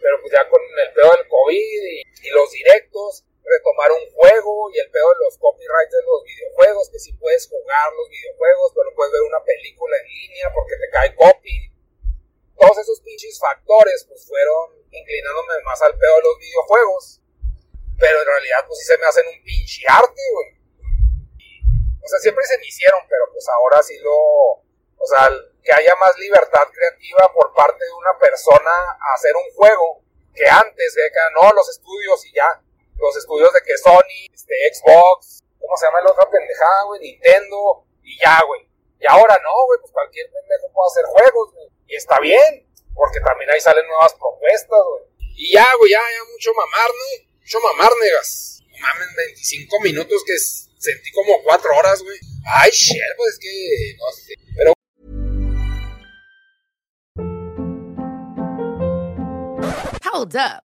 [0.00, 4.70] pero pues ya con el pedo del COVID y, y los directos, retomar un juego
[4.70, 8.72] y el pedo de los copyrights de los videojuegos, que si puedes jugar los videojuegos,
[8.74, 11.72] pero no puedes ver una película en línea porque te cae copy.
[12.58, 17.20] Todos esos pinches factores pues fueron inclinándome más al pedo de los videojuegos.
[17.98, 20.62] Pero en realidad pues sí se me hacen un pinche arte, güey.
[22.02, 24.14] O sea, siempre se me hicieron, pero pues ahora sí lo...
[24.14, 25.28] O sea,
[25.62, 30.02] que haya más libertad creativa por parte de una persona a hacer un juego
[30.34, 32.62] que antes, que no, los estudios y ya
[33.02, 37.00] los estudios de que Sony, este, Xbox, ¿cómo se llama la otra pendejada, güey?
[37.00, 38.62] Nintendo, y ya, güey.
[39.02, 41.68] Y ahora no, güey, pues cualquier pendejo puede hacer juegos, güey.
[41.88, 42.62] Y está bien,
[42.94, 45.04] porque también ahí salen nuevas propuestas, güey.
[45.34, 47.08] Y ya, güey, ya, ya mucho mamar, ¿no?
[47.42, 48.62] Mucho mamar, negas.
[48.80, 52.18] Mamen, 25 minutos que sentí como 4 horas, güey.
[52.54, 54.34] Ay, shit, pues es que, no sé.
[54.56, 54.72] Pero
[60.12, 60.71] Hold up.